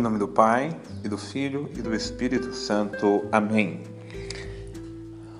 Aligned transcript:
Em 0.00 0.02
nome 0.02 0.18
do 0.18 0.28
Pai, 0.28 0.74
e 1.04 1.10
do 1.10 1.18
Filho 1.18 1.68
e 1.76 1.82
do 1.82 1.94
Espírito 1.94 2.54
Santo. 2.54 3.28
Amém. 3.30 3.80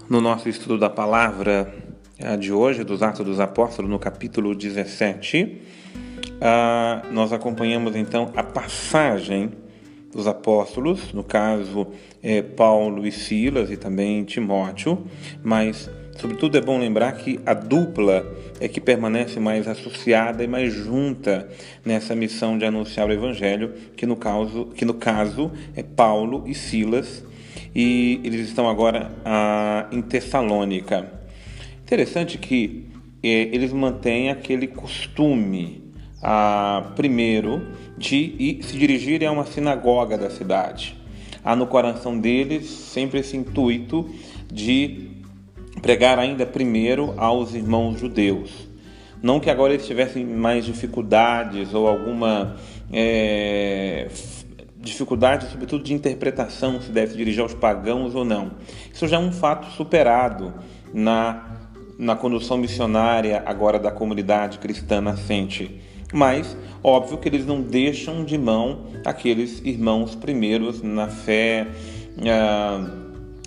No 0.06 0.20
nosso 0.20 0.50
estudo 0.50 0.76
da 0.76 0.90
palavra 0.90 1.74
eh, 2.18 2.36
de 2.36 2.52
hoje, 2.52 2.84
dos 2.84 3.02
Atos 3.02 3.24
dos 3.24 3.40
Apóstolos, 3.40 3.90
no 3.90 3.98
capítulo 3.98 4.54
17, 4.54 5.62
ah, 6.42 7.00
nós 7.10 7.32
acompanhamos 7.32 7.96
então 7.96 8.30
a 8.36 8.42
passagem 8.42 9.50
dos 10.12 10.26
apóstolos, 10.26 11.10
no 11.14 11.24
caso 11.24 11.86
é, 12.22 12.42
Paulo 12.42 13.06
e 13.06 13.12
Silas 13.12 13.70
e 13.70 13.78
também 13.78 14.24
Timóteo, 14.24 15.06
mas 15.42 15.88
sobretudo 16.20 16.58
é 16.58 16.60
bom 16.60 16.78
lembrar 16.78 17.12
que 17.12 17.40
a 17.46 17.54
dupla 17.54 18.30
é 18.60 18.68
que 18.68 18.78
permanece 18.78 19.40
mais 19.40 19.66
associada 19.66 20.44
e 20.44 20.46
mais 20.46 20.70
junta 20.70 21.48
nessa 21.82 22.14
missão 22.14 22.58
de 22.58 22.66
anunciar 22.66 23.08
o 23.08 23.12
evangelho, 23.12 23.72
que 23.96 24.04
no 24.04 24.16
caso, 24.16 24.66
que 24.66 24.84
no 24.84 24.92
caso 24.92 25.50
é 25.74 25.82
Paulo 25.82 26.44
e 26.46 26.54
Silas, 26.54 27.24
e 27.74 28.20
eles 28.22 28.48
estão 28.48 28.68
agora 28.68 29.10
ah, 29.24 29.86
em 29.90 30.02
Tessalônica. 30.02 31.10
Interessante 31.82 32.36
que 32.36 32.86
é, 33.22 33.28
eles 33.28 33.72
mantêm 33.72 34.28
aquele 34.28 34.66
costume 34.66 35.82
ah, 36.22 36.92
primeiro, 36.96 37.66
de 37.96 38.16
ir, 38.16 38.62
se 38.62 38.76
dirigirem 38.76 39.26
a 39.26 39.32
uma 39.32 39.46
sinagoga 39.46 40.18
da 40.18 40.28
cidade. 40.28 40.94
Há 41.42 41.56
no 41.56 41.66
coração 41.66 42.18
deles 42.18 42.68
sempre 42.68 43.20
esse 43.20 43.34
intuito 43.34 44.10
de 44.52 45.19
pregar 45.82 46.18
ainda 46.18 46.44
primeiro 46.44 47.14
aos 47.16 47.54
irmãos 47.54 47.98
judeus. 47.98 48.68
Não 49.22 49.38
que 49.38 49.50
agora 49.50 49.74
eles 49.74 49.86
tivessem 49.86 50.24
mais 50.24 50.64
dificuldades 50.64 51.74
ou 51.74 51.86
alguma 51.86 52.56
é, 52.92 54.08
dificuldade, 54.78 55.50
sobretudo 55.50 55.84
de 55.84 55.92
interpretação, 55.92 56.80
se 56.80 56.90
deve 56.90 57.16
dirigir 57.16 57.42
aos 57.42 57.52
pagãos 57.52 58.14
ou 58.14 58.24
não. 58.24 58.52
Isso 58.92 59.06
já 59.06 59.16
é 59.16 59.20
um 59.20 59.32
fato 59.32 59.70
superado 59.72 60.54
na, 60.92 61.58
na 61.98 62.16
condução 62.16 62.56
missionária 62.56 63.42
agora 63.44 63.78
da 63.78 63.90
comunidade 63.90 64.58
cristã 64.58 65.00
nascente. 65.00 65.80
Mas, 66.12 66.56
óbvio 66.82 67.18
que 67.18 67.28
eles 67.28 67.46
não 67.46 67.60
deixam 67.60 68.24
de 68.24 68.36
mão 68.36 68.86
aqueles 69.04 69.60
irmãos 69.64 70.14
primeiros 70.14 70.82
na 70.82 71.08
fé, 71.08 71.68
ah, 72.26 72.90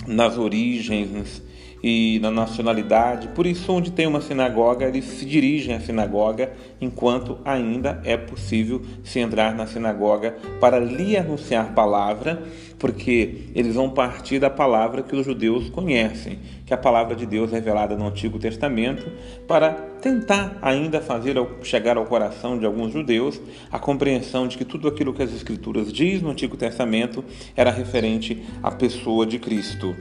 nas 0.08 0.38
origens 0.38 1.42
e 1.84 2.18
na 2.22 2.32
nacionalidade. 2.32 3.28
Por 3.30 3.46
isso, 3.46 3.72
onde 3.74 3.92
tem 3.92 4.08
uma 4.08 4.22
sinagoga, 4.22 4.88
eles 4.88 5.04
se 5.04 5.26
dirigem 5.26 5.76
à 5.76 5.82
sinagoga 5.82 6.54
enquanto 6.80 7.38
ainda 7.44 8.02
é 8.06 8.16
possível 8.16 8.82
se 9.04 9.20
entrar 9.20 9.54
na 9.54 9.68
sinagoga 9.68 10.36
para 10.62 10.80
lhe 10.80 11.18
anunciar 11.18 11.74
palavra, 11.74 12.42
porque 12.80 13.50
eles 13.54 13.76
vão 13.76 13.90
partir 13.90 14.40
da 14.40 14.50
palavra 14.50 15.04
que 15.04 15.16
os 15.16 15.26
judeus 15.26 15.70
conhecem, 15.70 16.40
que 16.66 16.74
é 16.74 16.76
a 16.76 16.80
palavra 16.80 17.16
de 17.16 17.26
Deus 17.26 17.52
revelada 17.52 17.98
no 17.98 18.08
Antigo 18.08 18.40
Testamento, 18.40 19.06
para 19.46 19.72
tentar 20.02 20.58
ainda 20.62 21.02
fazer 21.02 21.36
chegar 21.64 21.98
ao 21.98 22.06
coração 22.06 22.58
de 22.58 22.66
alguns 22.66 22.94
judeus 22.94 23.42
a 23.72 23.80
compreensão 23.80 24.48
de 24.48 24.58
que 24.58 24.66
tudo 24.66 24.88
aquilo 24.88 25.14
que 25.14 25.24
as 25.24 25.34
Escrituras 25.34 25.92
diz 25.92 26.22
no 26.22 26.30
Antigo 26.30 26.56
Testamento 26.56 27.24
era 27.56 27.72
referente 27.72 28.42
à 28.62 28.72
pessoa 28.72 29.26
de 29.26 29.40
Cristo. 29.40 29.96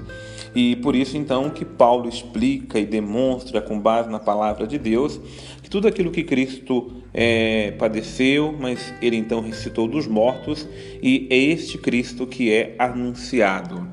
E 0.54 0.76
por 0.76 0.94
isso 0.94 1.16
então 1.16 1.48
que 1.48 1.64
Paulo 1.64 2.08
explica 2.08 2.78
e 2.78 2.84
demonstra 2.84 3.60
com 3.60 3.78
base 3.78 4.10
na 4.10 4.18
palavra 4.18 4.66
de 4.66 4.78
Deus 4.78 5.18
que 5.62 5.70
tudo 5.70 5.88
aquilo 5.88 6.10
que 6.10 6.22
Cristo 6.22 6.92
é, 7.14 7.70
padeceu, 7.72 8.54
mas 8.58 8.92
ele 9.00 9.16
então 9.16 9.40
ressuscitou 9.40 9.88
dos 9.88 10.06
mortos 10.06 10.68
e 11.02 11.26
é 11.30 11.36
este 11.36 11.78
Cristo 11.78 12.26
que 12.26 12.52
é 12.52 12.74
anunciado. 12.78 13.88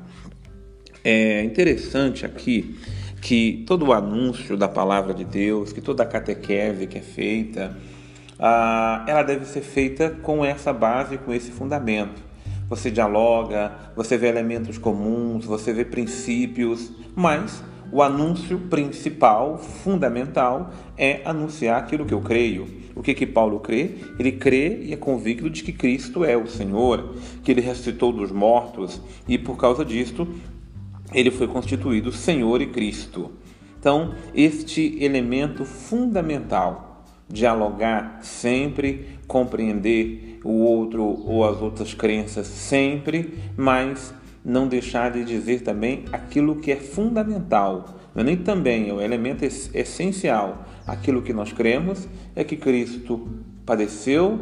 É 1.02 1.42
interessante 1.44 2.26
aqui 2.26 2.76
que 3.22 3.64
todo 3.66 3.86
o 3.86 3.92
anúncio 3.92 4.56
da 4.56 4.68
palavra 4.68 5.14
de 5.14 5.24
Deus, 5.24 5.72
que 5.72 5.80
toda 5.80 6.02
a 6.02 6.06
catequese 6.06 6.86
que 6.86 6.98
é 6.98 7.02
feita, 7.02 7.74
ah, 8.38 9.04
ela 9.08 9.22
deve 9.22 9.46
ser 9.46 9.62
feita 9.62 10.10
com 10.10 10.44
essa 10.44 10.72
base, 10.72 11.16
com 11.16 11.32
esse 11.32 11.50
fundamento 11.50 12.29
você 12.70 12.88
dialoga, 12.88 13.72
você 13.96 14.16
vê 14.16 14.28
elementos 14.28 14.78
comuns, 14.78 15.44
você 15.44 15.72
vê 15.72 15.84
princípios, 15.84 16.92
mas 17.16 17.64
o 17.90 18.00
anúncio 18.00 18.60
principal, 18.70 19.58
fundamental, 19.58 20.70
é 20.96 21.20
anunciar 21.24 21.80
aquilo 21.80 22.06
que 22.06 22.14
eu 22.14 22.20
creio. 22.20 22.68
O 22.94 23.02
que 23.02 23.12
que 23.12 23.26
Paulo 23.26 23.58
crê? 23.58 23.96
Ele 24.16 24.30
crê 24.30 24.84
e 24.84 24.92
é 24.92 24.96
convicto 24.96 25.50
de 25.50 25.64
que 25.64 25.72
Cristo 25.72 26.24
é 26.24 26.36
o 26.36 26.46
Senhor, 26.46 27.16
que 27.42 27.50
ele 27.50 27.60
ressuscitou 27.60 28.12
dos 28.12 28.30
mortos 28.30 29.02
e 29.26 29.36
por 29.36 29.56
causa 29.56 29.84
disto 29.84 30.28
ele 31.12 31.32
foi 31.32 31.48
constituído 31.48 32.12
Senhor 32.12 32.62
e 32.62 32.66
Cristo. 32.66 33.32
Então, 33.80 34.14
este 34.32 35.02
elemento 35.02 35.64
fundamental, 35.64 37.04
dialogar 37.28 38.20
sempre, 38.22 39.18
compreender 39.26 40.29
o 40.44 40.52
outro 40.52 41.02
ou 41.04 41.44
as 41.44 41.60
outras 41.60 41.94
crenças 41.94 42.46
sempre, 42.46 43.34
mas 43.56 44.14
não 44.44 44.66
deixar 44.66 45.10
de 45.10 45.24
dizer 45.24 45.60
também 45.60 46.04
aquilo 46.12 46.56
que 46.56 46.72
é 46.72 46.76
fundamental, 46.76 48.00
não 48.14 48.22
é 48.22 48.24
nem 48.24 48.36
também, 48.36 48.88
é 48.88 48.92
o 48.92 49.00
elemento 49.00 49.44
essencial. 49.44 50.66
Aquilo 50.86 51.22
que 51.22 51.32
nós 51.32 51.52
cremos 51.52 52.08
é 52.34 52.42
que 52.42 52.56
Cristo 52.56 53.28
padeceu 53.64 54.40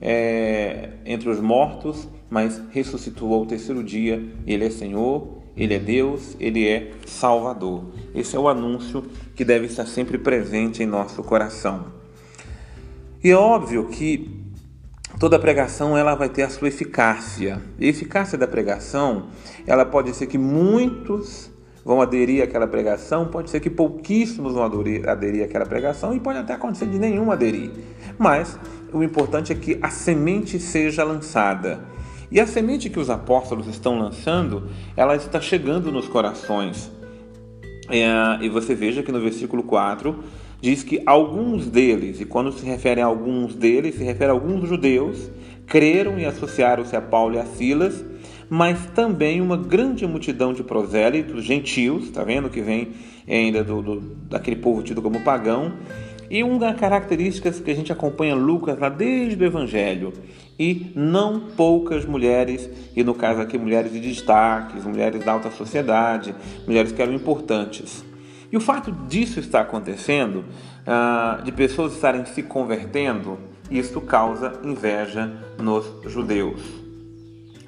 é, 0.00 0.90
entre 1.04 1.28
os 1.28 1.38
mortos, 1.40 2.08
mas 2.30 2.62
ressuscitou 2.70 3.34
ao 3.34 3.44
terceiro 3.44 3.84
dia. 3.84 4.24
Ele 4.46 4.64
é 4.64 4.70
Senhor, 4.70 5.42
Ele 5.54 5.74
é 5.74 5.78
Deus, 5.78 6.34
Ele 6.40 6.66
é 6.66 6.92
Salvador. 7.04 7.84
Esse 8.14 8.36
é 8.36 8.38
o 8.38 8.48
anúncio 8.48 9.04
que 9.34 9.44
deve 9.44 9.66
estar 9.66 9.86
sempre 9.86 10.16
presente 10.16 10.82
em 10.82 10.86
nosso 10.86 11.22
coração. 11.22 11.86
E 13.22 13.30
é 13.30 13.36
óbvio 13.36 13.86
que 13.88 14.39
toda 15.20 15.38
pregação 15.38 15.98
ela 15.98 16.14
vai 16.14 16.30
ter 16.30 16.42
a 16.42 16.48
sua 16.48 16.68
eficácia. 16.68 17.60
E 17.78 17.84
a 17.84 17.88
eficácia 17.90 18.38
da 18.38 18.48
pregação, 18.48 19.26
ela 19.66 19.84
pode 19.84 20.16
ser 20.16 20.26
que 20.26 20.38
muitos 20.38 21.50
vão 21.84 22.00
aderir 22.00 22.42
àquela 22.42 22.66
pregação, 22.66 23.26
pode 23.26 23.50
ser 23.50 23.60
que 23.60 23.68
pouquíssimos 23.68 24.54
vão 24.54 24.64
aderir, 24.64 25.06
aderir 25.06 25.44
àquela 25.44 25.66
pregação 25.66 26.14
e 26.14 26.20
pode 26.20 26.38
até 26.38 26.54
acontecer 26.54 26.86
de 26.86 26.98
nenhum 26.98 27.30
aderir. 27.30 27.70
Mas 28.18 28.58
o 28.94 29.02
importante 29.02 29.52
é 29.52 29.54
que 29.54 29.78
a 29.82 29.90
semente 29.90 30.58
seja 30.58 31.04
lançada. 31.04 31.84
E 32.30 32.40
a 32.40 32.46
semente 32.46 32.88
que 32.88 32.98
os 32.98 33.10
apóstolos 33.10 33.66
estão 33.66 33.98
lançando, 33.98 34.70
ela 34.96 35.14
está 35.16 35.38
chegando 35.38 35.92
nos 35.92 36.08
corações. 36.08 36.90
É, 37.90 38.42
e 38.42 38.48
você 38.48 38.74
veja 38.74 39.02
que 39.02 39.12
no 39.12 39.20
versículo 39.20 39.64
4 39.64 40.16
diz 40.60 40.82
que 40.82 41.02
alguns 41.06 41.66
deles, 41.66 42.20
e 42.20 42.24
quando 42.24 42.52
se 42.52 42.64
refere 42.64 43.00
a 43.00 43.06
alguns 43.06 43.54
deles, 43.54 43.94
se 43.94 44.04
refere 44.04 44.30
a 44.30 44.34
alguns 44.34 44.68
judeus, 44.68 45.30
creram 45.66 46.18
e 46.18 46.26
associaram-se 46.26 46.94
a 46.94 47.00
Paulo 47.00 47.36
e 47.36 47.38
a 47.38 47.46
Silas, 47.46 48.04
mas 48.48 48.86
também 48.94 49.40
uma 49.40 49.56
grande 49.56 50.06
multidão 50.06 50.52
de 50.52 50.64
prosélitos, 50.64 51.44
gentios, 51.44 52.04
está 52.04 52.24
vendo 52.24 52.50
que 52.50 52.60
vem 52.60 52.88
ainda 53.28 53.62
do, 53.62 53.80
do, 53.80 54.00
daquele 54.28 54.56
povo 54.56 54.82
tido 54.82 55.00
como 55.00 55.20
pagão, 55.20 55.72
e 56.28 56.42
uma 56.44 56.58
das 56.58 56.78
características 56.78 57.60
que 57.60 57.70
a 57.70 57.74
gente 57.74 57.92
acompanha 57.92 58.34
Lucas 58.34 58.78
lá 58.78 58.88
desde 58.88 59.42
o 59.42 59.46
Evangelho, 59.46 60.12
e 60.58 60.92
não 60.94 61.40
poucas 61.56 62.04
mulheres, 62.04 62.68
e 62.94 63.02
no 63.02 63.14
caso 63.14 63.40
aqui 63.40 63.56
mulheres 63.56 63.92
de 63.92 64.00
destaques, 64.00 64.84
mulheres 64.84 65.24
da 65.24 65.32
alta 65.32 65.50
sociedade, 65.50 66.34
mulheres 66.66 66.92
que 66.92 67.00
eram 67.00 67.14
importantes. 67.14 68.04
E 68.52 68.56
o 68.56 68.60
fato 68.60 68.90
disso 68.90 69.38
estar 69.38 69.60
acontecendo, 69.60 70.44
ah, 70.86 71.40
de 71.44 71.52
pessoas 71.52 71.92
estarem 71.92 72.24
se 72.24 72.42
convertendo, 72.42 73.38
isso 73.70 74.00
causa 74.00 74.58
inveja 74.64 75.30
nos 75.58 75.86
judeus. 76.10 76.60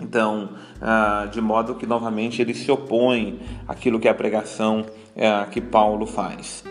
Então, 0.00 0.50
ah, 0.80 1.28
de 1.30 1.40
modo 1.40 1.76
que 1.76 1.86
novamente 1.86 2.42
eles 2.42 2.58
se 2.58 2.70
opõem 2.70 3.38
àquilo 3.68 4.00
que 4.00 4.08
é 4.08 4.10
a 4.10 4.14
pregação 4.14 4.84
ah, 5.16 5.46
que 5.48 5.60
Paulo 5.60 6.04
faz. 6.04 6.64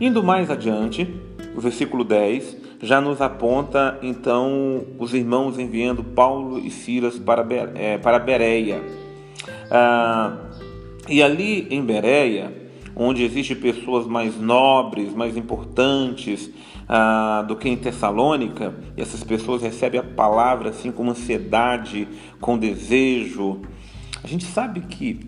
Indo 0.00 0.22
mais 0.22 0.50
adiante, 0.50 1.06
o 1.54 1.60
versículo 1.60 2.04
10 2.04 2.56
já 2.80 3.00
nos 3.00 3.20
aponta 3.20 3.98
então 4.00 4.86
os 4.98 5.12
irmãos 5.12 5.58
enviando 5.58 6.02
Paulo 6.02 6.58
e 6.58 6.70
Silas 6.70 7.18
para, 7.18 7.44
é, 7.74 7.98
para 7.98 8.18
Bereia. 8.18 8.80
e 11.08 11.22
ali 11.22 11.66
em 11.70 11.82
Bereia, 11.84 12.67
onde 12.98 13.22
existem 13.22 13.56
pessoas 13.56 14.06
mais 14.06 14.36
nobres, 14.36 15.14
mais 15.14 15.36
importantes 15.36 16.50
ah, 16.88 17.44
do 17.46 17.54
que 17.54 17.68
em 17.68 17.76
Tessalônica, 17.76 18.74
e 18.96 19.00
essas 19.00 19.22
pessoas 19.22 19.62
recebem 19.62 20.00
a 20.00 20.04
palavra 20.04 20.70
assim 20.70 20.90
com 20.90 21.08
ansiedade, 21.08 22.08
com 22.40 22.58
desejo. 22.58 23.60
A 24.22 24.26
gente 24.26 24.44
sabe 24.44 24.80
que 24.80 25.20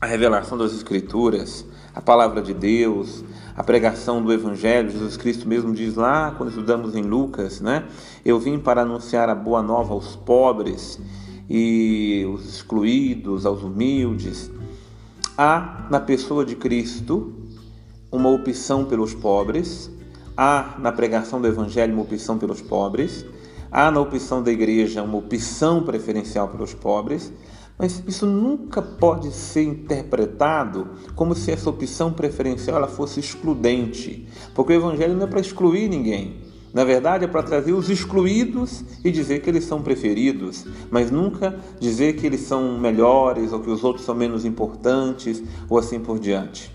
a 0.00 0.06
revelação 0.06 0.58
das 0.58 0.74
Escrituras, 0.74 1.64
a 1.94 2.00
palavra 2.00 2.42
de 2.42 2.52
Deus, 2.52 3.24
a 3.56 3.62
pregação 3.62 4.20
do 4.20 4.32
Evangelho, 4.32 4.90
Jesus 4.90 5.16
Cristo 5.16 5.46
mesmo 5.46 5.72
diz 5.72 5.94
lá, 5.94 6.32
quando 6.36 6.48
estudamos 6.48 6.96
em 6.96 7.02
Lucas, 7.02 7.60
né? 7.60 7.84
Eu 8.24 8.40
vim 8.40 8.58
para 8.58 8.82
anunciar 8.82 9.28
a 9.28 9.34
boa 9.34 9.62
nova 9.62 9.92
aos 9.92 10.16
pobres 10.16 10.98
e 11.48 12.26
os 12.34 12.48
excluídos, 12.48 13.46
aos 13.46 13.62
humildes. 13.62 14.50
Há 15.36 15.86
na 15.90 15.98
pessoa 15.98 16.44
de 16.44 16.54
Cristo 16.54 17.32
uma 18.10 18.28
opção 18.28 18.84
pelos 18.84 19.14
pobres, 19.14 19.90
há 20.36 20.76
na 20.78 20.92
pregação 20.92 21.40
do 21.40 21.48
Evangelho 21.48 21.94
uma 21.94 22.02
opção 22.02 22.36
pelos 22.36 22.60
pobres, 22.60 23.24
há 23.70 23.90
na 23.90 23.98
opção 23.98 24.42
da 24.42 24.52
igreja 24.52 25.02
uma 25.02 25.16
opção 25.16 25.84
preferencial 25.84 26.48
pelos 26.48 26.74
pobres, 26.74 27.32
mas 27.78 28.02
isso 28.06 28.26
nunca 28.26 28.82
pode 28.82 29.32
ser 29.32 29.62
interpretado 29.62 30.90
como 31.14 31.34
se 31.34 31.50
essa 31.50 31.70
opção 31.70 32.12
preferencial 32.12 32.76
ela 32.76 32.88
fosse 32.88 33.18
excludente, 33.18 34.28
porque 34.54 34.74
o 34.74 34.76
Evangelho 34.76 35.14
não 35.14 35.24
é 35.24 35.26
para 35.26 35.40
excluir 35.40 35.88
ninguém. 35.88 36.41
Na 36.72 36.84
verdade, 36.84 37.24
é 37.24 37.28
para 37.28 37.42
trazer 37.42 37.72
os 37.72 37.90
excluídos 37.90 38.82
e 39.04 39.10
dizer 39.10 39.40
que 39.40 39.50
eles 39.50 39.64
são 39.64 39.82
preferidos, 39.82 40.64
mas 40.90 41.10
nunca 41.10 41.58
dizer 41.78 42.14
que 42.14 42.26
eles 42.26 42.40
são 42.40 42.78
melhores 42.78 43.52
ou 43.52 43.60
que 43.60 43.70
os 43.70 43.84
outros 43.84 44.06
são 44.06 44.14
menos 44.14 44.44
importantes 44.44 45.42
ou 45.68 45.78
assim 45.78 46.00
por 46.00 46.18
diante. 46.18 46.72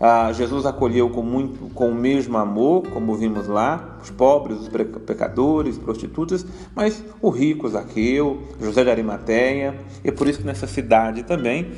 Ah, 0.00 0.32
Jesus 0.32 0.66
acolheu 0.66 1.08
com 1.08 1.22
muito, 1.22 1.72
com 1.72 1.88
o 1.88 1.94
mesmo 1.94 2.36
amor, 2.36 2.82
como 2.88 3.14
vimos 3.14 3.46
lá, 3.46 3.98
os 4.02 4.10
pobres, 4.10 4.60
os 4.60 4.68
pecadores, 4.68 5.78
prostitutas, 5.78 6.44
mas 6.74 7.02
o 7.22 7.30
rico 7.30 7.68
Zaqueu, 7.68 8.42
José 8.60 8.84
de 8.84 8.90
Arimateia, 8.90 9.78
e 10.04 10.08
é 10.08 10.12
por 10.12 10.28
isso 10.28 10.40
que 10.40 10.46
nessa 10.46 10.66
cidade 10.66 11.22
também 11.22 11.70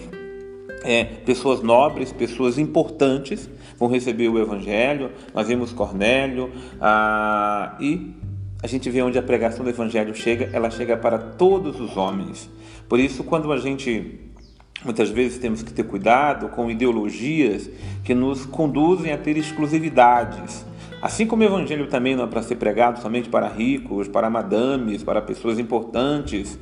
é, 0.83 1.05
pessoas 1.05 1.63
nobres, 1.63 2.13
pessoas 2.13 2.59
importantes 2.59 3.49
vão 3.79 3.89
receber 3.89 4.29
o 4.29 4.39
Evangelho. 4.39 5.11
Nós 5.35 5.49
vimos 5.49 5.73
Cornélio 5.73 6.51
ah, 6.81 7.77
e 7.81 8.15
a 8.63 8.67
gente 8.67 8.89
vê 8.91 9.03
onde 9.03 9.19
a 9.19 9.23
pregação 9.23 9.65
do 9.65 9.71
Evangelho 9.71 10.15
chega, 10.15 10.51
ela 10.53 10.71
chega 10.71 10.97
para 10.97 11.19
todos 11.19 11.81
os 11.81 11.97
homens. 11.97 12.51
Por 12.89 12.99
isso, 12.99 13.25
quando 13.25 13.53
a 13.53 13.59
gente 13.59 14.23
Muitas 14.85 15.09
vezes 15.09 15.39
temos 15.39 15.63
que 15.63 15.73
ter 15.73 15.85
cuidado 15.85 16.49
com 16.51 16.71
ideologias 16.71 17.69
que 18.05 18.15
nos 18.15 18.45
conduzem 18.45 19.11
a 19.11 19.17
ter 19.19 19.37
exclusividades. 19.37 20.67
Assim 21.01 21.27
como 21.27 21.43
o 21.43 21.47
evangelho 21.47 21.89
também 21.89 22.15
não 22.15 22.25
é 22.25 22.27
para 22.27 22.43
ser 22.43 22.57
pregado 22.57 23.01
somente 23.01 23.29
para 23.29 23.49
ricos, 23.49 24.07
para 24.07 24.31
madames, 24.31 25.03
para 25.03 25.21
pessoas 25.23 25.59
importantes, 25.59 26.59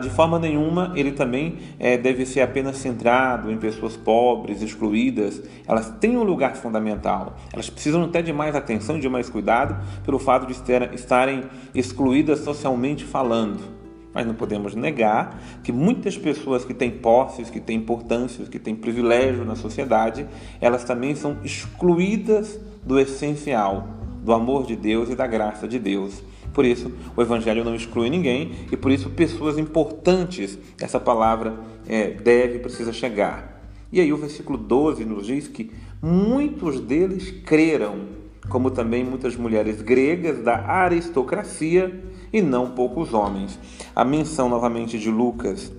de 0.00 0.10
forma 0.10 0.38
nenhuma 0.38 0.92
ele 0.96 1.12
também 1.12 1.58
eh, 1.78 1.96
deve 1.96 2.24
ser 2.24 2.40
apenas 2.40 2.76
centrado 2.76 3.50
em 3.50 3.56
pessoas 3.56 3.96
pobres, 3.96 4.62
excluídas. 4.62 5.42
Elas 5.66 5.90
têm 6.00 6.16
um 6.16 6.22
lugar 6.22 6.56
fundamental. 6.56 7.36
Elas 7.52 7.68
precisam 7.68 8.04
até 8.04 8.22
de 8.22 8.32
mais 8.32 8.54
atenção 8.54 8.96
e 8.96 9.00
de 9.00 9.08
mais 9.08 9.28
cuidado 9.28 9.76
pelo 10.04 10.18
fato 10.18 10.46
de 10.46 10.52
estarem 10.94 11.44
excluídas 11.74 12.40
socialmente 12.40 13.04
falando. 13.04 13.78
Mas 14.12 14.26
não 14.26 14.34
podemos 14.34 14.74
negar 14.74 15.38
que 15.62 15.70
muitas 15.70 16.16
pessoas 16.16 16.64
que 16.64 16.74
têm 16.74 16.90
posses, 16.90 17.50
que 17.50 17.60
têm 17.60 17.76
importância, 17.76 18.44
que 18.46 18.58
têm 18.58 18.74
privilégio 18.74 19.44
na 19.44 19.54
sociedade, 19.54 20.26
elas 20.60 20.82
também 20.82 21.14
são 21.14 21.36
excluídas 21.44 22.58
do 22.84 22.98
essencial, 22.98 23.86
do 24.22 24.32
amor 24.32 24.66
de 24.66 24.74
Deus 24.74 25.10
e 25.10 25.14
da 25.14 25.26
graça 25.26 25.68
de 25.68 25.78
Deus. 25.78 26.22
Por 26.52 26.64
isso, 26.64 26.90
o 27.16 27.22
Evangelho 27.22 27.64
não 27.64 27.74
exclui 27.74 28.10
ninguém 28.10 28.52
e 28.70 28.76
por 28.76 28.90
isso 28.90 29.10
pessoas 29.10 29.58
importantes, 29.58 30.58
essa 30.80 30.98
palavra 30.98 31.58
é, 31.86 32.10
deve, 32.10 32.58
precisa 32.58 32.92
chegar. 32.92 33.62
E 33.92 34.00
aí 34.00 34.12
o 34.12 34.16
versículo 34.16 34.58
12 34.58 35.04
nos 35.04 35.26
diz 35.26 35.48
que 35.48 35.70
muitos 36.02 36.80
deles 36.80 37.30
creram 37.44 38.18
como 38.48 38.70
também 38.70 39.04
muitas 39.04 39.36
mulheres 39.36 39.82
gregas 39.82 40.42
da 40.42 40.66
aristocracia 40.66 42.02
e 42.32 42.40
não 42.40 42.70
poucos 42.70 43.12
homens. 43.12 43.58
A 43.94 44.04
menção 44.04 44.48
novamente 44.48 44.98
de 44.98 45.10
Lucas 45.10 45.70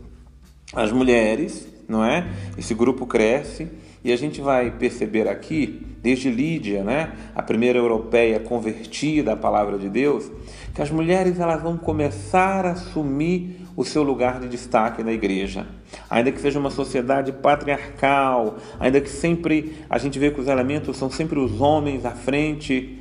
as 0.73 0.91
mulheres, 0.91 1.67
não 1.89 2.05
é? 2.05 2.27
Esse 2.57 2.75
grupo 2.75 3.07
cresce 3.07 3.67
e 4.03 4.13
a 4.13 4.15
gente 4.15 4.39
vai 4.39 4.71
perceber 4.71 5.27
aqui, 5.27 5.85
desde 6.01 6.29
Lídia, 6.29 6.83
né, 6.83 7.11
a 7.35 7.41
primeira 7.41 7.77
europeia 7.77 8.39
convertida 8.39 9.33
à 9.33 9.35
palavra 9.35 9.77
de 9.77 9.89
Deus, 9.89 10.31
que 10.73 10.81
as 10.81 10.89
mulheres 10.89 11.39
elas 11.39 11.61
vão 11.61 11.77
começar 11.77 12.65
a 12.65 12.71
assumir 12.71 13.65
o 13.75 13.83
seu 13.83 14.03
lugar 14.03 14.39
de 14.39 14.47
destaque 14.47 15.03
na 15.03 15.11
igreja. 15.11 15.65
Ainda 16.09 16.31
que 16.31 16.39
seja 16.39 16.59
uma 16.59 16.69
sociedade 16.69 17.31
patriarcal, 17.31 18.57
ainda 18.79 19.01
que 19.01 19.09
sempre 19.09 19.77
a 19.89 19.97
gente 19.97 20.19
vê 20.19 20.31
que 20.31 20.39
os 20.39 20.47
elementos 20.47 20.95
são 20.97 21.09
sempre 21.09 21.39
os 21.39 21.59
homens 21.59 22.05
à 22.05 22.11
frente, 22.11 22.98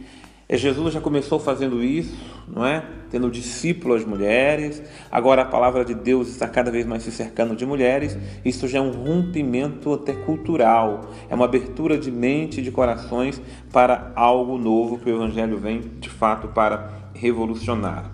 Jesus 0.57 0.95
já 0.95 1.01
começou 1.01 1.39
fazendo 1.39 1.85
isso, 1.85 2.17
não 2.49 2.65
é? 2.65 2.83
Tendo 3.11 3.31
discípulos 3.31 4.03
mulheres. 4.07 4.83
Agora 5.11 5.43
a 5.43 5.45
palavra 5.45 5.85
de 5.85 5.93
Deus 5.93 6.29
está 6.29 6.49
cada 6.49 6.71
vez 6.71 6.87
mais 6.87 7.03
se 7.03 7.13
cercando 7.13 7.55
de 7.55 7.67
mulheres. 7.67 8.17
Isso 8.43 8.67
já 8.67 8.79
é 8.79 8.81
um 8.81 8.91
rompimento 8.91 9.93
até 9.93 10.15
cultural. 10.15 11.11
É 11.29 11.35
uma 11.35 11.45
abertura 11.45 11.99
de 11.99 12.11
mente 12.11 12.61
e 12.61 12.63
de 12.63 12.71
corações 12.71 13.43
para 13.71 14.11
algo 14.17 14.57
novo 14.57 14.99
que 14.99 15.11
o 15.11 15.17
Evangelho 15.17 15.59
vem 15.59 15.83
de 16.01 16.09
fato 16.09 16.49
para 16.49 16.93
revolucionar. 17.13 18.11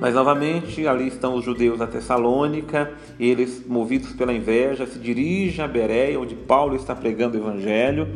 Mas 0.00 0.14
novamente 0.14 0.86
ali 0.88 1.08
estão 1.08 1.34
os 1.34 1.44
judeus 1.44 1.78
da 1.78 1.86
Tessalônica, 1.86 2.90
eles, 3.20 3.64
movidos 3.68 4.14
pela 4.14 4.32
inveja, 4.32 4.86
se 4.86 4.98
dirigem 4.98 5.62
a 5.62 5.68
Bereia, 5.68 6.18
onde 6.18 6.34
Paulo 6.34 6.74
está 6.74 6.94
pregando 6.94 7.36
o 7.36 7.40
Evangelho 7.40 8.08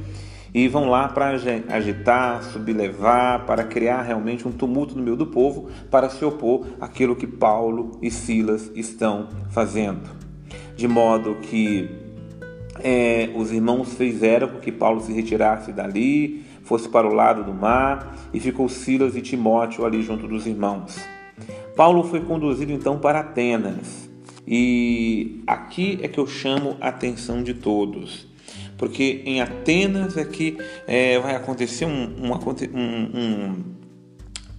e 0.57 0.69
vão 0.69 0.89
lá 0.89 1.07
para 1.07 1.37
agitar, 1.69 2.43
sublevar, 2.43 3.45
para 3.45 3.63
criar 3.63 4.01
realmente 4.01 4.49
um 4.49 4.51
tumulto 4.51 4.97
no 4.97 5.03
meio 5.03 5.15
do 5.15 5.27
povo, 5.27 5.69
para 5.91 6.09
se 6.09 6.25
opor 6.25 6.67
àquilo 6.81 7.15
que 7.15 7.27
Paulo 7.27 7.99
e 8.01 8.11
Silas 8.11 8.73
estão 8.75 9.29
fazendo. 9.51 10.09
De 10.75 10.89
modo 10.89 11.35
que 11.43 11.91
é, 12.83 13.29
os 13.37 13.53
irmãos 13.53 13.93
fizeram 13.93 14.49
com 14.49 14.59
que 14.59 14.73
Paulo 14.73 15.03
se 15.03 15.13
retirasse 15.13 15.75
dali, 15.75 16.43
fosse 16.63 16.89
para 16.89 17.07
o 17.07 17.13
lado 17.13 17.45
do 17.45 17.53
mar, 17.53 18.17
e 18.33 18.41
ficou 18.41 18.67
Silas 18.67 19.15
e 19.15 19.21
Timóteo 19.21 19.85
ali 19.85 20.01
junto 20.01 20.27
dos 20.27 20.47
irmãos. 20.47 20.99
Paulo 21.77 22.03
foi 22.03 22.21
conduzido 22.21 22.73
então 22.73 22.99
para 22.99 23.21
Atenas, 23.21 24.09
e 24.49 25.43
aqui 25.47 25.99
é 26.01 26.09
que 26.09 26.19
eu 26.19 26.27
chamo 26.27 26.79
a 26.81 26.89
atenção 26.89 27.43
de 27.43 27.53
todos 27.53 28.35
porque 28.77 29.23
em 29.25 29.41
Atenas 29.41 30.17
é 30.17 30.25
que 30.25 30.59
é, 30.87 31.19
vai 31.19 31.35
acontecer 31.35 31.85
um, 31.85 31.91
um, 31.91 32.33
um, 32.75 33.65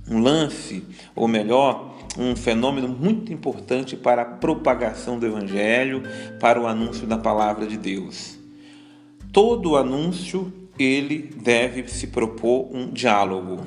um 0.10 0.20
lance, 0.22 0.84
ou 1.16 1.28
melhor, 1.28 1.96
um 2.18 2.36
fenômeno 2.36 2.88
muito 2.88 3.32
importante 3.32 3.96
para 3.96 4.24
a 4.24 4.26
propagação 4.26 5.20
do 5.20 5.26
Evangelho, 5.26 6.04
para 6.40 6.60
o 6.60 6.68
anúncio 6.68 7.06
da 7.06 7.18
palavra 7.18 7.68
de 7.68 7.78
Deus. 7.78 8.38
Todo 9.32 9.78
anúncio 9.78 10.52
ele 10.80 11.30
deve 11.44 11.88
se 11.88 12.08
propor 12.08 12.70
um 12.72 12.90
diálogo. 12.92 13.66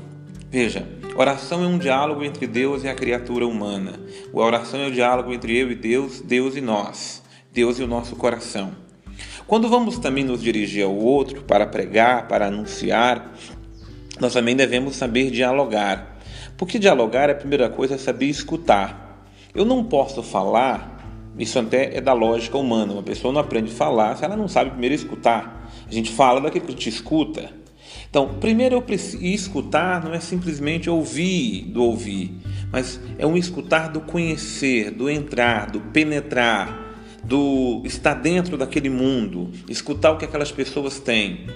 Veja, 0.50 0.88
oração 1.14 1.62
é 1.62 1.66
um 1.66 1.78
diálogo 1.78 2.24
entre 2.24 2.46
Deus 2.46 2.82
e 2.82 2.88
a 2.88 2.94
criatura 2.94 3.46
humana. 3.46 4.00
A 4.32 4.36
oração 4.36 4.80
é 4.80 4.88
o 4.88 4.92
diálogo 4.92 5.32
entre 5.32 5.56
eu 5.56 5.70
e 5.70 5.76
Deus, 5.76 6.20
Deus 6.20 6.56
e 6.56 6.60
nós, 6.60 7.22
Deus 7.52 7.78
e 7.78 7.84
o 7.84 7.86
nosso 7.86 8.16
coração. 8.16 8.89
Quando 9.50 9.68
vamos 9.68 9.98
também 9.98 10.22
nos 10.22 10.40
dirigir 10.40 10.84
ao 10.84 10.94
outro 10.94 11.42
para 11.42 11.66
pregar, 11.66 12.28
para 12.28 12.46
anunciar, 12.46 13.34
nós 14.20 14.32
também 14.32 14.54
devemos 14.54 14.94
saber 14.94 15.28
dialogar. 15.28 16.20
Porque 16.56 16.78
dialogar, 16.78 17.28
a 17.28 17.34
primeira 17.34 17.68
coisa, 17.68 17.96
é 17.96 17.98
saber 17.98 18.26
escutar. 18.26 19.26
Eu 19.52 19.64
não 19.64 19.82
posso 19.82 20.22
falar, 20.22 21.04
isso 21.36 21.58
até 21.58 21.96
é 21.96 22.00
da 22.00 22.12
lógica 22.12 22.56
humana. 22.56 22.92
Uma 22.92 23.02
pessoa 23.02 23.34
não 23.34 23.40
aprende 23.40 23.72
a 23.72 23.74
falar 23.74 24.16
se 24.16 24.24
ela 24.24 24.36
não 24.36 24.46
sabe 24.46 24.70
primeiro 24.70 24.94
escutar. 24.94 25.68
A 25.84 25.92
gente 25.92 26.12
fala 26.12 26.40
daquilo 26.40 26.66
que 26.66 26.70
a 26.70 26.74
gente 26.76 26.88
escuta. 26.88 27.50
Então, 28.08 28.34
primeiro 28.34 28.76
eu 28.76 28.82
preciso 28.82 29.24
escutar 29.24 30.04
não 30.04 30.14
é 30.14 30.20
simplesmente 30.20 30.88
ouvir 30.88 31.62
do 31.62 31.82
ouvir, 31.82 32.40
mas 32.70 33.00
é 33.18 33.26
um 33.26 33.36
escutar 33.36 33.88
do 33.88 34.00
conhecer, 34.00 34.92
do 34.92 35.10
entrar, 35.10 35.72
do 35.72 35.80
penetrar 35.80 36.89
do 37.22 37.82
estar 37.84 38.14
dentro 38.14 38.56
daquele 38.56 38.88
mundo, 38.88 39.50
escutar 39.68 40.12
o 40.12 40.18
que 40.18 40.24
aquelas 40.24 40.52
pessoas 40.52 40.98
têm. 40.98 41.46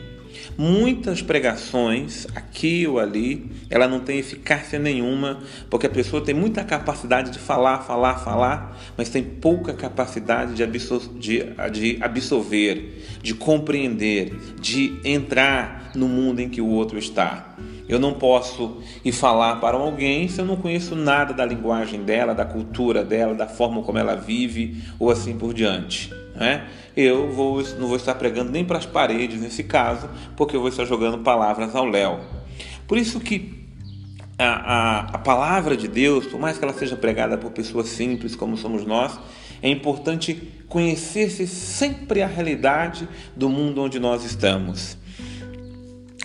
Muitas 0.56 1.22
pregações, 1.22 2.26
aqui 2.34 2.86
ou 2.86 2.98
ali, 2.98 3.50
ela 3.68 3.88
não 3.88 4.00
tem 4.00 4.18
eficácia 4.18 4.78
nenhuma, 4.78 5.40
porque 5.68 5.86
a 5.86 5.90
pessoa 5.90 6.22
tem 6.22 6.34
muita 6.34 6.62
capacidade 6.62 7.30
de 7.30 7.38
falar, 7.38 7.80
falar, 7.80 8.18
falar, 8.18 8.78
mas 8.96 9.08
tem 9.08 9.22
pouca 9.22 9.72
capacidade 9.74 10.54
de, 10.54 10.62
absor 10.62 11.00
de, 11.18 11.42
de 11.72 11.98
absorver, 12.00 13.04
de 13.22 13.34
compreender, 13.34 14.36
de 14.60 14.98
entrar 15.04 15.90
no 15.94 16.08
mundo 16.08 16.40
em 16.40 16.48
que 16.48 16.60
o 16.60 16.68
outro 16.68 16.98
está. 16.98 17.56
Eu 17.88 17.98
não 17.98 18.14
posso 18.14 18.82
ir 19.04 19.12
falar 19.12 19.56
para 19.56 19.76
alguém 19.76 20.26
se 20.28 20.40
eu 20.40 20.44
não 20.44 20.56
conheço 20.56 20.94
nada 20.94 21.34
da 21.34 21.44
linguagem 21.44 22.02
dela, 22.02 22.34
da 22.34 22.44
cultura 22.44 23.04
dela, 23.04 23.34
da 23.34 23.46
forma 23.46 23.82
como 23.82 23.98
ela 23.98 24.14
vive 24.14 24.82
ou 24.98 25.10
assim 25.10 25.36
por 25.36 25.52
diante. 25.52 26.10
Né? 26.34 26.66
Eu 26.96 27.30
vou, 27.30 27.62
não 27.78 27.86
vou 27.86 27.96
estar 27.96 28.14
pregando 28.14 28.50
nem 28.50 28.64
para 28.64 28.78
as 28.78 28.86
paredes 28.86 29.40
nesse 29.40 29.64
caso, 29.64 30.08
porque 30.36 30.56
eu 30.56 30.60
vou 30.60 30.68
estar 30.68 30.84
jogando 30.84 31.18
palavras 31.18 31.74
ao 31.76 31.84
léu. 31.84 32.20
Por 32.86 32.96
isso 32.96 33.20
que 33.20 33.64
a, 34.38 34.44
a, 34.46 34.98
a 35.14 35.18
palavra 35.18 35.76
de 35.76 35.86
Deus, 35.86 36.26
por 36.26 36.40
mais 36.40 36.58
que 36.58 36.64
ela 36.64 36.74
seja 36.74 36.96
pregada 36.96 37.36
por 37.36 37.50
pessoas 37.50 37.88
simples 37.88 38.34
como 38.34 38.56
somos 38.56 38.84
nós, 38.84 39.18
é 39.62 39.68
importante 39.68 40.52
conhecer-se 40.68 41.46
sempre 41.46 42.20
a 42.20 42.26
realidade 42.26 43.08
do 43.36 43.48
mundo 43.48 43.82
onde 43.82 43.98
nós 43.98 44.24
estamos. 44.24 44.96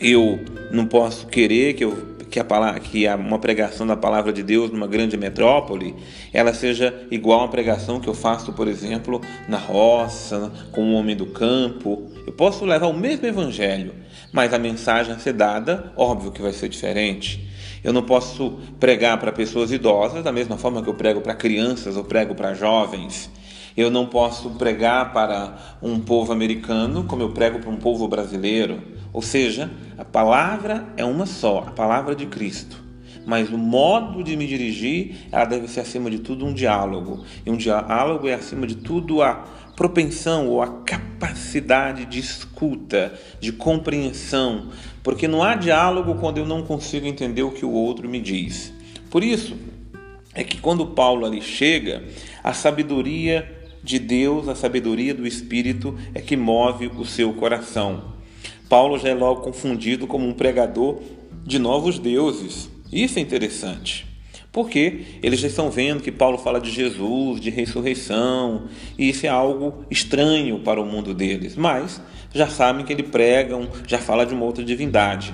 Eu 0.01 0.39
não 0.71 0.85
posso 0.85 1.27
querer 1.27 1.73
que 1.73 1.83
eu 1.83 2.09
que, 2.29 2.39
a 2.39 2.43
palavra, 2.43 2.79
que 2.79 3.07
uma 3.07 3.39
pregação 3.39 3.87
da 3.87 3.97
palavra 3.97 4.31
de 4.31 4.43
Deus 4.43 4.69
numa 4.71 4.87
grande 4.87 5.17
metrópole 5.17 5.95
ela 6.31 6.53
seja 6.53 6.93
igual 7.09 7.39
a 7.39 7.43
uma 7.43 7.49
pregação 7.49 7.99
que 7.99 8.07
eu 8.07 8.13
faço, 8.13 8.53
por 8.53 8.67
exemplo, 8.67 9.19
na 9.47 9.57
roça, 9.57 10.51
com 10.71 10.83
um 10.83 10.93
homem 10.93 11.15
do 11.15 11.25
campo. 11.25 12.09
Eu 12.25 12.33
posso 12.33 12.65
levar 12.65 12.87
o 12.87 12.93
mesmo 12.93 13.25
evangelho, 13.25 13.93
mas 14.31 14.53
a 14.53 14.59
mensagem 14.59 15.13
a 15.13 15.17
ser 15.17 15.33
dada, 15.33 15.91
óbvio 15.97 16.31
que 16.31 16.41
vai 16.41 16.53
ser 16.53 16.69
diferente. 16.69 17.49
Eu 17.83 17.93
não 17.93 18.03
posso 18.03 18.59
pregar 18.79 19.19
para 19.19 19.31
pessoas 19.31 19.71
idosas 19.71 20.23
da 20.23 20.31
mesma 20.31 20.57
forma 20.57 20.83
que 20.83 20.89
eu 20.89 20.93
prego 20.93 21.21
para 21.21 21.33
crianças 21.33 21.97
ou 21.97 22.03
prego 22.03 22.35
para 22.35 22.53
jovens. 22.53 23.29
Eu 23.75 23.89
não 23.89 24.05
posso 24.05 24.51
pregar 24.51 25.13
para 25.13 25.77
um 25.81 25.99
povo 25.99 26.33
americano 26.33 27.05
como 27.05 27.21
eu 27.21 27.29
prego 27.29 27.59
para 27.59 27.69
um 27.69 27.77
povo 27.77 28.07
brasileiro. 28.07 28.81
Ou 29.11 29.21
seja, 29.21 29.69
a 29.97 30.05
palavra 30.05 30.87
é 30.95 31.03
uma 31.03 31.25
só, 31.25 31.59
a 31.67 31.71
palavra 31.71 32.15
de 32.15 32.25
Cristo. 32.25 32.89
Mas 33.25 33.49
o 33.49 33.57
modo 33.57 34.23
de 34.23 34.35
me 34.35 34.47
dirigir, 34.47 35.27
ela 35.31 35.45
deve 35.45 35.67
ser 35.67 35.81
acima 35.81 36.09
de 36.09 36.19
tudo 36.19 36.45
um 36.45 36.53
diálogo. 36.53 37.23
E 37.45 37.49
um 37.51 37.57
diálogo 37.57 38.27
é 38.27 38.33
acima 38.33 38.65
de 38.65 38.75
tudo 38.75 39.21
a 39.21 39.45
propensão 39.75 40.47
ou 40.47 40.61
a 40.61 40.67
capacidade 40.83 42.05
de 42.05 42.19
escuta, 42.19 43.13
de 43.39 43.51
compreensão, 43.51 44.69
porque 45.01 45.27
não 45.27 45.41
há 45.41 45.55
diálogo 45.55 46.15
quando 46.15 46.37
eu 46.37 46.45
não 46.45 46.63
consigo 46.63 47.07
entender 47.07 47.43
o 47.43 47.51
que 47.51 47.65
o 47.65 47.71
outro 47.71 48.09
me 48.09 48.19
diz. 48.19 48.73
Por 49.09 49.23
isso 49.23 49.55
é 50.33 50.43
que 50.43 50.59
quando 50.59 50.85
Paulo 50.87 51.25
ali 51.25 51.41
chega, 51.41 52.03
a 52.43 52.51
sabedoria 52.51 53.49
de 53.81 53.99
Deus, 53.99 54.49
a 54.49 54.55
sabedoria 54.55 55.13
do 55.13 55.25
Espírito 55.25 55.97
é 56.13 56.19
que 56.19 56.35
move 56.35 56.87
o 56.87 57.05
seu 57.05 57.33
coração. 57.33 58.18
Paulo 58.69 58.99
já 58.99 59.09
é 59.09 59.13
logo 59.15 59.41
confundido 59.41 60.05
como 60.05 60.27
um 60.27 60.33
pregador 60.33 60.99
de 61.43 61.57
novos 61.57 61.97
deuses. 61.97 62.69
Isso 62.93 63.17
é 63.17 63.21
interessante. 63.21 64.07
Porque 64.51 65.01
eles 65.21 65.39
já 65.39 65.47
estão 65.47 65.69
vendo 65.69 66.01
que 66.01 66.11
Paulo 66.11 66.37
fala 66.37 66.59
de 66.61 66.71
Jesus, 66.71 67.41
de 67.41 67.49
ressurreição, 67.49 68.63
e 68.97 69.09
isso 69.09 69.25
é 69.25 69.29
algo 69.29 69.85
estranho 69.89 70.59
para 70.59 70.81
o 70.81 70.85
mundo 70.85 71.13
deles, 71.13 71.55
mas 71.55 72.01
já 72.33 72.47
sabem 72.47 72.85
que 72.85 72.93
ele 72.93 73.03
prega, 73.03 73.59
já 73.87 73.99
fala 73.99 74.25
de 74.25 74.33
uma 74.33 74.45
outra 74.45 74.63
divindade. 74.63 75.33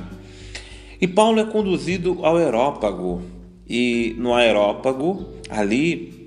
E 1.00 1.08
Paulo 1.08 1.40
é 1.40 1.46
conduzido 1.46 2.20
ao 2.24 2.38
Aerópago, 2.38 3.22
e 3.68 4.16
no 4.18 4.34
Aerópago, 4.34 5.26
ali 5.50 6.25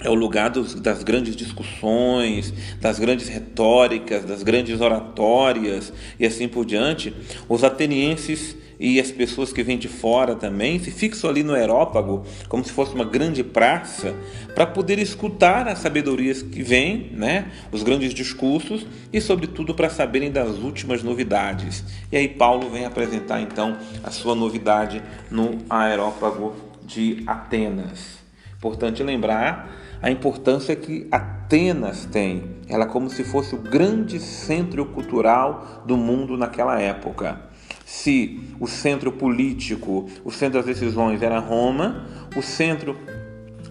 é 0.00 0.08
o 0.08 0.14
lugar 0.14 0.50
dos, 0.50 0.74
das 0.74 1.02
grandes 1.02 1.34
discussões, 1.34 2.52
das 2.80 2.98
grandes 2.98 3.28
retóricas, 3.28 4.24
das 4.24 4.42
grandes 4.42 4.80
oratórias 4.80 5.92
e 6.18 6.26
assim 6.26 6.48
por 6.48 6.64
diante. 6.64 7.14
Os 7.48 7.64
atenienses 7.64 8.56
e 8.80 9.00
as 9.00 9.10
pessoas 9.10 9.52
que 9.52 9.62
vêm 9.62 9.76
de 9.76 9.88
fora 9.88 10.36
também 10.36 10.78
se 10.78 10.90
fixam 10.90 11.28
ali 11.28 11.42
no 11.42 11.52
aerópago, 11.52 12.24
como 12.48 12.64
se 12.64 12.70
fosse 12.70 12.94
uma 12.94 13.04
grande 13.04 13.42
praça, 13.42 14.14
para 14.54 14.66
poder 14.66 14.98
escutar 14.98 15.66
as 15.66 15.80
sabedorias 15.80 16.42
que 16.42 16.62
vêm, 16.62 17.10
né, 17.12 17.50
os 17.72 17.82
grandes 17.82 18.14
discursos 18.14 18.86
e, 19.12 19.20
sobretudo, 19.20 19.74
para 19.74 19.90
saberem 19.90 20.30
das 20.30 20.58
últimas 20.58 21.02
novidades. 21.02 21.84
E 22.12 22.16
aí 22.16 22.28
Paulo 22.28 22.70
vem 22.70 22.84
apresentar 22.84 23.40
então 23.40 23.76
a 24.02 24.10
sua 24.10 24.34
novidade 24.34 25.02
no 25.30 25.58
aerópago 25.68 26.54
de 26.84 27.24
Atenas. 27.26 28.18
Importante 28.56 29.02
lembrar 29.02 29.87
a 30.00 30.10
importância 30.10 30.76
que 30.76 31.06
Atenas 31.10 32.04
tem. 32.06 32.58
Ela 32.68 32.84
é 32.84 32.88
como 32.88 33.10
se 33.10 33.24
fosse 33.24 33.54
o 33.54 33.58
grande 33.58 34.20
centro 34.20 34.84
cultural 34.86 35.82
do 35.86 35.96
mundo 35.96 36.36
naquela 36.36 36.80
época. 36.80 37.40
Se 37.84 38.40
o 38.60 38.66
centro 38.66 39.10
político, 39.12 40.08
o 40.24 40.30
centro 40.30 40.58
das 40.58 40.66
decisões 40.66 41.22
era 41.22 41.38
Roma, 41.38 42.06
o 42.36 42.42
centro 42.42 42.96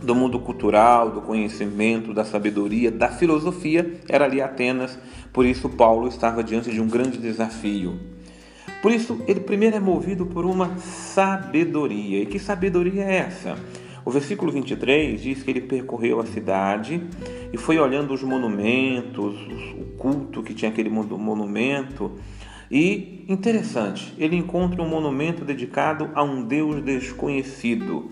do 0.01 0.15
mundo 0.15 0.39
cultural, 0.39 1.11
do 1.11 1.21
conhecimento, 1.21 2.13
da 2.13 2.25
sabedoria, 2.25 2.91
da 2.91 3.09
filosofia 3.09 3.99
era 4.07 4.25
ali 4.25 4.41
Atenas. 4.41 4.97
Por 5.31 5.45
isso 5.45 5.69
Paulo 5.69 6.07
estava 6.07 6.43
diante 6.43 6.71
de 6.71 6.81
um 6.81 6.87
grande 6.87 7.17
desafio. 7.17 7.99
Por 8.81 8.91
isso 8.91 9.21
ele 9.27 9.39
primeiro 9.39 9.75
é 9.75 9.79
movido 9.79 10.25
por 10.25 10.45
uma 10.45 10.77
sabedoria. 10.77 12.21
E 12.21 12.25
que 12.25 12.39
sabedoria 12.39 13.03
é 13.03 13.15
essa? 13.17 13.57
O 14.07 14.09
versículo 14.09 14.53
23 14.53 15.21
diz 15.21 15.43
que 15.43 15.51
ele 15.51 15.59
percorreu 15.59 16.21
a 16.21 16.25
cidade 16.25 17.03
e 17.51 17.57
foi 17.57 17.77
olhando 17.77 18.13
os 18.13 18.23
monumentos, 18.23 19.35
o 19.77 19.83
culto 19.97 20.41
que 20.41 20.53
tinha 20.53 20.71
aquele 20.71 20.89
monumento. 20.89 22.13
E 22.71 23.25
interessante, 23.27 24.13
ele 24.17 24.37
encontra 24.37 24.81
um 24.81 24.87
monumento 24.87 25.43
dedicado 25.43 26.09
a 26.15 26.23
um 26.23 26.41
Deus 26.41 26.81
desconhecido. 26.81 28.09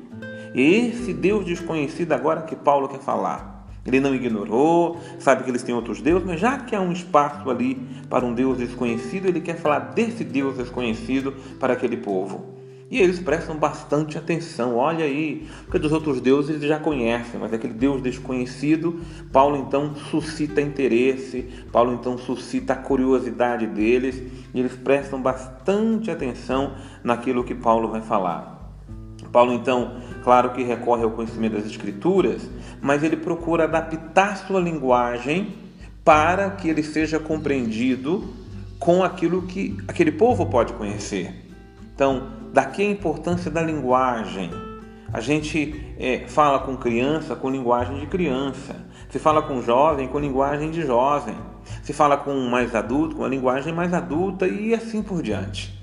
E 0.53 0.89
esse 0.89 1.13
Deus 1.13 1.45
desconhecido 1.45 2.11
agora 2.11 2.41
que 2.41 2.57
Paulo 2.57 2.89
quer 2.89 2.99
falar. 2.99 3.65
Ele 3.85 4.01
não 4.01 4.13
ignorou, 4.13 4.99
sabe 5.17 5.45
que 5.45 5.49
eles 5.49 5.63
têm 5.63 5.73
outros 5.73 6.01
deuses, 6.01 6.27
mas 6.27 6.41
já 6.41 6.57
que 6.57 6.75
há 6.75 6.81
um 6.81 6.91
espaço 6.91 7.49
ali 7.49 7.75
para 8.09 8.25
um 8.25 8.33
Deus 8.33 8.57
desconhecido, 8.57 9.27
ele 9.27 9.39
quer 9.39 9.55
falar 9.55 9.79
desse 9.79 10.25
Deus 10.25 10.57
desconhecido 10.57 11.31
para 11.57 11.71
aquele 11.71 11.95
povo. 11.95 12.54
E 12.89 12.99
eles 12.99 13.19
prestam 13.19 13.57
bastante 13.57 14.17
atenção. 14.17 14.75
Olha 14.75 15.05
aí, 15.05 15.47
porque 15.63 15.79
dos 15.79 15.91
outros 15.91 16.21
deuses 16.21 16.57
eles 16.57 16.67
já 16.67 16.79
conhecem, 16.79 17.39
mas 17.39 17.51
aquele 17.51 17.73
Deus 17.73 18.01
desconhecido, 18.01 19.01
Paulo 19.31 19.57
então 19.57 19.95
suscita 19.95 20.61
interesse, 20.61 21.49
Paulo 21.71 21.93
então 21.93 22.17
suscita 22.17 22.73
a 22.73 22.75
curiosidade 22.75 23.65
deles, 23.65 24.21
e 24.53 24.59
eles 24.59 24.75
prestam 24.75 25.19
bastante 25.19 26.11
atenção 26.11 26.75
naquilo 27.03 27.43
que 27.43 27.55
Paulo 27.55 27.89
vai 27.89 28.01
falar. 28.01 28.55
Paulo 29.31 29.51
então, 29.51 29.97
claro 30.23 30.51
que 30.51 30.63
recorre 30.63 31.03
ao 31.03 31.11
conhecimento 31.11 31.53
das 31.53 31.65
escrituras, 31.65 32.47
mas 32.81 33.03
ele 33.03 33.17
procura 33.17 33.63
adaptar 33.63 34.37
sua 34.37 34.61
linguagem 34.61 35.55
para 36.05 36.51
que 36.51 36.69
ele 36.69 36.83
seja 36.83 37.19
compreendido 37.19 38.23
com 38.79 39.03
aquilo 39.03 39.41
que 39.41 39.75
aquele 39.87 40.11
povo 40.11 40.45
pode 40.45 40.71
conhecer. 40.73 41.33
Então, 41.93 42.44
Daqui 42.55 42.83
a 42.83 42.89
importância 42.89 43.51
da 43.51 43.61
linguagem. 43.61 44.49
A 45.11 45.19
gente 45.19 45.93
é, 45.99 46.25
fala 46.25 46.59
com 46.59 46.77
criança 46.77 47.35
com 47.35 47.49
linguagem 47.49 47.99
de 47.99 48.07
criança. 48.07 48.77
Se 49.09 49.19
fala 49.19 49.41
com 49.41 49.61
jovem 49.61 50.07
com 50.07 50.17
linguagem 50.17 50.71
de 50.71 50.81
jovem. 50.81 51.35
Se 51.83 51.91
fala 51.91 52.15
com 52.15 52.33
mais 52.47 52.73
adulto 52.73 53.17
com 53.17 53.25
a 53.25 53.27
linguagem 53.27 53.73
mais 53.73 53.93
adulta 53.93 54.47
e 54.47 54.73
assim 54.73 55.03
por 55.03 55.21
diante. 55.21 55.77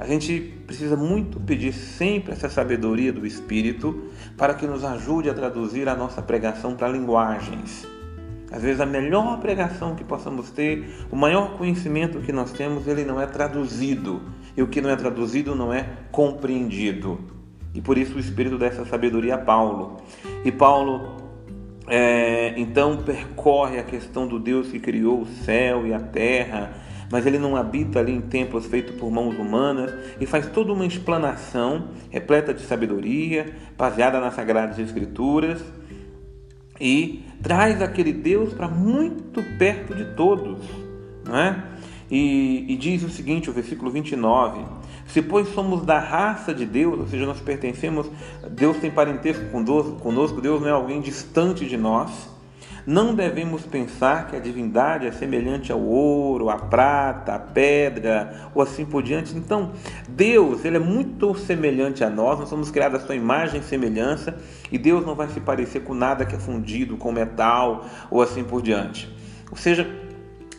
A 0.00 0.06
gente 0.06 0.40
precisa 0.66 0.96
muito 0.96 1.38
pedir 1.38 1.74
sempre 1.74 2.32
essa 2.32 2.48
sabedoria 2.48 3.12
do 3.12 3.26
Espírito 3.26 4.10
para 4.34 4.54
que 4.54 4.66
nos 4.66 4.82
ajude 4.82 5.28
a 5.28 5.34
traduzir 5.34 5.90
a 5.90 5.94
nossa 5.94 6.22
pregação 6.22 6.74
para 6.74 6.88
linguagens. 6.88 7.86
Às 8.50 8.62
vezes 8.62 8.80
a 8.80 8.86
melhor 8.86 9.40
pregação 9.40 9.94
que 9.94 10.04
possamos 10.04 10.50
ter, 10.50 10.88
o 11.10 11.16
maior 11.16 11.58
conhecimento 11.58 12.20
que 12.20 12.32
nós 12.32 12.50
temos, 12.50 12.86
ele 12.86 13.04
não 13.04 13.20
é 13.20 13.26
traduzido 13.26 14.22
e 14.56 14.62
o 14.62 14.66
que 14.66 14.80
não 14.80 14.90
é 14.90 14.96
traduzido 14.96 15.54
não 15.54 15.72
é 15.72 15.86
compreendido. 16.10 17.18
E 17.74 17.80
por 17.80 17.98
isso 17.98 18.16
o 18.16 18.20
Espírito 18.20 18.56
dessa 18.56 18.84
sabedoria 18.84 19.34
a 19.34 19.38
Paulo. 19.38 19.96
E 20.44 20.52
Paulo 20.52 21.24
é, 21.88 22.54
então 22.56 22.96
percorre 22.98 23.78
a 23.78 23.82
questão 23.82 24.26
do 24.26 24.38
Deus 24.38 24.68
que 24.68 24.78
criou 24.78 25.22
o 25.22 25.26
céu 25.26 25.86
e 25.86 25.92
a 25.92 26.00
terra, 26.00 26.72
mas 27.10 27.26
ele 27.26 27.38
não 27.38 27.56
habita 27.56 27.98
ali 27.98 28.12
em 28.12 28.20
templos 28.20 28.66
feitos 28.66 28.94
por 28.96 29.10
mãos 29.10 29.36
humanas 29.38 29.92
e 30.20 30.24
faz 30.24 30.46
toda 30.46 30.72
uma 30.72 30.86
explanação 30.86 31.88
repleta 32.10 32.54
de 32.54 32.62
sabedoria, 32.62 33.54
baseada 33.76 34.20
nas 34.20 34.34
Sagradas 34.34 34.78
Escrituras 34.78 35.62
e 36.80 37.24
traz 37.42 37.82
aquele 37.82 38.12
Deus 38.12 38.54
para 38.54 38.68
muito 38.68 39.42
perto 39.58 39.94
de 39.94 40.04
todos, 40.16 40.58
não 41.24 41.36
é? 41.36 41.73
E, 42.10 42.66
e, 42.68 42.76
diz 42.76 43.02
o 43.02 43.08
seguinte, 43.08 43.48
o 43.48 43.52
versículo 43.52 43.90
29: 43.90 44.60
Se, 45.06 45.22
pois, 45.22 45.48
somos 45.48 45.84
da 45.84 45.98
raça 45.98 46.54
de 46.54 46.66
Deus, 46.66 47.00
ou 47.00 47.06
seja, 47.06 47.26
nós 47.26 47.40
pertencemos, 47.40 48.10
Deus 48.50 48.76
tem 48.76 48.90
parentesco 48.90 49.44
conosco, 49.46 50.40
Deus 50.40 50.60
não 50.60 50.68
é 50.68 50.72
alguém 50.72 51.00
distante 51.00 51.66
de 51.66 51.76
nós, 51.76 52.10
não 52.86 53.14
devemos 53.14 53.62
pensar 53.62 54.26
que 54.26 54.36
a 54.36 54.38
divindade 54.38 55.06
é 55.06 55.12
semelhante 55.12 55.72
ao 55.72 55.80
ouro, 55.80 56.50
à 56.50 56.58
prata, 56.58 57.34
à 57.34 57.38
pedra, 57.38 58.50
ou 58.54 58.60
assim 58.60 58.84
por 58.84 59.02
diante. 59.02 59.34
Então, 59.34 59.72
Deus, 60.06 60.64
ele 60.66 60.76
é 60.76 60.80
muito 60.80 61.34
semelhante 61.34 62.04
a 62.04 62.10
nós, 62.10 62.38
nós 62.38 62.48
somos 62.50 62.70
criados 62.70 63.02
à 63.02 63.06
sua 63.06 63.14
imagem 63.14 63.60
e 63.60 63.64
semelhança, 63.64 64.36
e 64.70 64.76
Deus 64.76 65.06
não 65.06 65.14
vai 65.14 65.28
se 65.28 65.40
parecer 65.40 65.80
com 65.80 65.94
nada 65.94 66.26
que 66.26 66.36
é 66.36 66.38
fundido, 66.38 66.98
com 66.98 67.10
metal, 67.10 67.86
ou 68.10 68.20
assim 68.20 68.44
por 68.44 68.60
diante. 68.60 69.10
Ou 69.50 69.56
seja, 69.56 70.03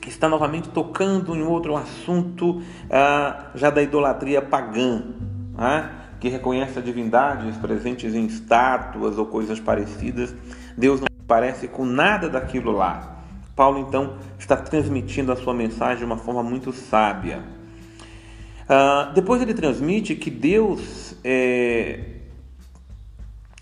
está 0.10 0.30
novamente 0.30 0.70
tocando 0.70 1.36
em 1.36 1.44
outro 1.44 1.76
assunto 1.76 2.62
ah, 2.90 3.48
já 3.56 3.70
da 3.70 3.82
idolatria 3.82 4.42
pagã, 4.42 5.04
ah, 5.58 5.90
que 6.20 6.30
reconhece 6.30 6.80
a 6.80 6.82
divindade 6.82 7.52
presentes 7.60 8.14
em 8.14 8.26
estátuas 8.26 9.18
ou 9.18 9.26
coisas 9.26 9.60
parecidas, 9.60 10.34
Deus 10.78 11.00
não 11.00 11.08
parece 11.28 11.68
com 11.68 11.86
nada 11.86 12.30
daquilo 12.30 12.72
lá. 12.72 13.16
Paulo 13.56 13.80
então 13.80 14.18
está 14.38 14.58
transmitindo 14.58 15.32
a 15.32 15.36
sua 15.36 15.54
mensagem 15.54 16.00
de 16.00 16.06
uma 16.06 16.18
forma 16.18 16.44
muito 16.44 16.74
sábia. 16.74 17.42
Uh, 18.66 19.14
depois 19.14 19.42
ele 19.42 19.54
transmite 19.54 20.16
que 20.16 20.30
Deus 20.30 21.16
é, 21.24 22.15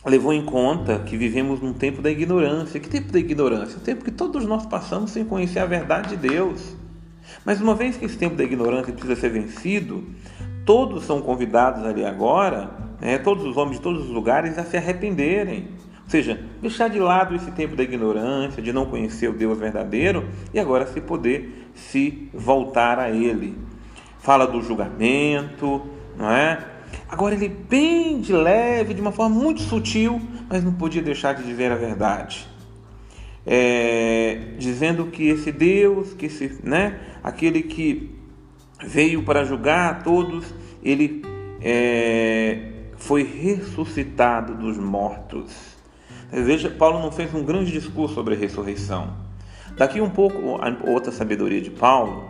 levou 0.06 0.34
em 0.34 0.44
conta 0.44 1.00
que 1.00 1.16
vivemos 1.16 1.62
num 1.62 1.74
tempo 1.74 2.02
da 2.02 2.12
ignorância. 2.12 2.80
Que 2.80 2.90
tempo 2.90 3.12
da 3.12 3.20
ignorância? 3.20 3.78
O 3.78 3.82
tempo 3.82 4.04
que 4.04 4.12
todos 4.12 4.46
nós 4.46 4.66
passamos 4.66 5.12
sem 5.12 5.24
conhecer 5.24 5.60
a 5.60 5.66
verdade 5.66 6.10
de 6.10 6.28
Deus. 6.28 6.76
Mas 7.46 7.62
uma 7.62 7.74
vez 7.74 7.98
que 7.98 8.06
esse 8.06 8.18
tempo 8.18 8.36
da 8.36 8.44
ignorância 8.44 8.92
precisa 8.92 9.16
ser 9.16 9.30
vencido, 9.30 10.04
todos 10.66 11.06
são 11.06 11.22
convidados 11.22 11.86
ali 11.86 12.06
agora, 12.06 12.70
né, 13.00 13.18
todos 13.18 13.46
os 13.46 13.58
homens 13.58 13.78
de 13.78 13.84
todos 13.84 14.04
os 14.04 14.10
lugares, 14.10 14.58
a 14.58 14.64
se 14.64 14.78
arrependerem. 14.78 15.70
Ou 16.04 16.10
seja, 16.10 16.40
deixar 16.62 16.90
de 16.90 17.00
lado 17.00 17.34
esse 17.34 17.52
tempo 17.52 17.76
da 17.76 17.84
ignorância, 17.84 18.62
de 18.62 18.74
não 18.74 18.86
conhecer 18.86 19.30
o 19.30 19.34
Deus 19.34 19.58
verdadeiro 19.58 20.28
e 20.54 20.60
agora 20.60 20.86
se 20.86 21.00
poder 21.00 21.70
se 21.74 22.30
voltar 22.34 23.00
a 23.00 23.10
Ele. 23.10 23.58
Fala 24.20 24.46
do 24.46 24.62
julgamento, 24.62 25.82
não 26.18 26.30
é? 26.30 26.73
Agora 27.10 27.36
ele 27.36 27.50
bem 27.50 28.20
de 28.20 28.34
leve, 28.34 28.94
de 28.94 29.02
uma 29.02 29.12
forma 29.12 29.36
muito 29.36 29.62
sutil, 29.62 30.22
mas 30.50 30.64
não 30.64 30.74
podia 30.74 31.02
deixar 31.02 31.34
de 31.34 31.54
ver 31.54 31.72
a 31.72 31.76
verdade. 31.76 32.48
É, 33.46 34.54
dizendo 34.58 35.08
que 35.08 35.28
esse 35.28 35.52
Deus, 35.52 36.14
que 36.14 36.28
esse, 36.28 36.60
né, 36.64 37.00
aquele 37.22 37.62
que 37.64 38.16
veio 38.86 39.24
para 39.24 39.44
julgar 39.44 39.92
a 39.92 39.94
todos, 39.96 40.54
ele 40.82 41.22
é, 41.62 42.72
foi 42.98 43.24
ressuscitado 43.24 44.56
dos 44.56 44.78
mortos. 44.78 45.74
Veja, 46.32 46.70
Paulo 46.70 47.00
não 47.00 47.12
fez 47.12 47.34
um 47.34 47.44
grande 47.44 47.72
discurso 47.72 48.16
sobre 48.16 48.34
a 48.34 48.38
ressurreição. 48.38 49.14
Daqui 49.78 50.02
um 50.02 50.10
pouco 50.10 50.38
outra 50.88 51.12
sabedoria 51.12 51.62
de 51.62 51.70
Paulo, 51.70 52.30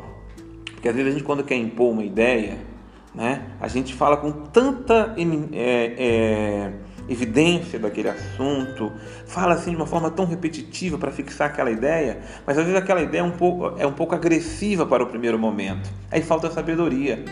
porque 0.66 0.90
às 0.90 0.96
vezes 0.96 1.12
a 1.12 1.14
gente 1.14 1.26
quando 1.26 1.44
quer 1.44 1.56
impor 1.56 1.92
uma 1.92 2.04
ideia, 2.04 2.58
né, 3.14 3.44
a 3.62 3.68
gente 3.68 3.94
fala 3.94 4.18
com 4.18 4.32
tanta 4.32 5.16
é, 5.54 5.96
é, 5.98 6.74
evidência 7.08 7.78
daquele 7.78 8.10
assunto, 8.10 8.92
fala 9.26 9.54
assim 9.54 9.72
de 9.72 9.76
uma 9.76 9.86
forma 9.86 10.10
tão 10.10 10.26
repetitiva 10.26 10.98
para 10.98 11.12
fixar 11.12 11.50
aquela 11.50 11.70
ideia, 11.70 12.22
mas 12.46 12.58
às 12.58 12.66
vezes 12.66 12.80
aquela 12.80 13.02
ideia 13.02 13.22
é 13.22 13.24
um 13.24 13.32
pouco, 13.32 13.74
é 13.78 13.86
um 13.86 13.94
pouco 13.94 14.16
agressiva 14.16 14.86
para 14.86 15.04
o 15.04 15.08
primeiro 15.08 15.38
momento. 15.38 15.90
Aí 16.12 16.22
falta 16.22 16.50
sabedoria. 16.50 17.24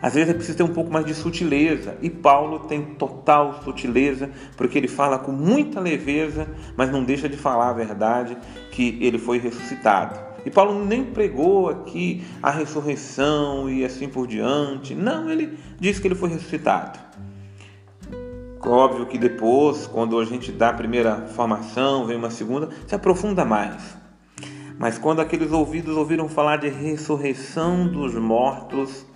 Às 0.00 0.14
vezes 0.14 0.30
é 0.30 0.32
preciso 0.32 0.56
ter 0.56 0.62
um 0.62 0.72
pouco 0.72 0.92
mais 0.92 1.04
de 1.04 1.12
sutileza, 1.12 1.96
e 2.00 2.08
Paulo 2.08 2.60
tem 2.60 2.82
total 2.82 3.60
sutileza, 3.64 4.30
porque 4.56 4.78
ele 4.78 4.86
fala 4.86 5.18
com 5.18 5.32
muita 5.32 5.80
leveza, 5.80 6.46
mas 6.76 6.90
não 6.90 7.02
deixa 7.02 7.28
de 7.28 7.36
falar 7.36 7.70
a 7.70 7.72
verdade 7.72 8.36
que 8.70 8.96
ele 9.00 9.18
foi 9.18 9.38
ressuscitado. 9.38 10.27
E 10.44 10.50
Paulo 10.50 10.84
nem 10.84 11.04
pregou 11.04 11.68
aqui 11.68 12.24
a 12.42 12.50
ressurreição 12.50 13.68
e 13.68 13.84
assim 13.84 14.08
por 14.08 14.26
diante. 14.26 14.94
Não, 14.94 15.30
ele 15.30 15.58
diz 15.78 15.98
que 15.98 16.08
ele 16.08 16.14
foi 16.14 16.30
ressuscitado. 16.30 16.98
Óbvio 18.64 19.06
que 19.06 19.18
depois, 19.18 19.86
quando 19.86 20.18
a 20.18 20.24
gente 20.24 20.52
dá 20.52 20.70
a 20.70 20.74
primeira 20.74 21.26
formação, 21.28 22.06
vem 22.06 22.16
uma 22.16 22.30
segunda, 22.30 22.68
se 22.86 22.94
aprofunda 22.94 23.44
mais. 23.44 23.96
Mas 24.78 24.98
quando 24.98 25.20
aqueles 25.20 25.52
ouvidos 25.52 25.96
ouviram 25.96 26.28
falar 26.28 26.58
de 26.58 26.68
ressurreição 26.68 27.86
dos 27.86 28.14
mortos, 28.14 29.06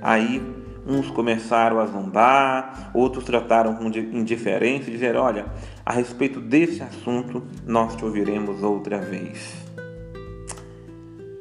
aí 0.00 0.42
uns 0.86 1.10
começaram 1.10 1.78
a 1.78 1.86
zombar, 1.86 2.90
outros 2.94 3.24
trataram 3.24 3.74
com 3.74 3.86
indiferença 3.86 4.88
e 4.88 4.92
disseram: 4.92 5.22
Olha, 5.22 5.46
a 5.84 5.92
respeito 5.92 6.40
desse 6.40 6.82
assunto, 6.82 7.42
nós 7.66 7.94
te 7.96 8.04
ouviremos 8.04 8.62
outra 8.62 8.98
vez. 8.98 9.61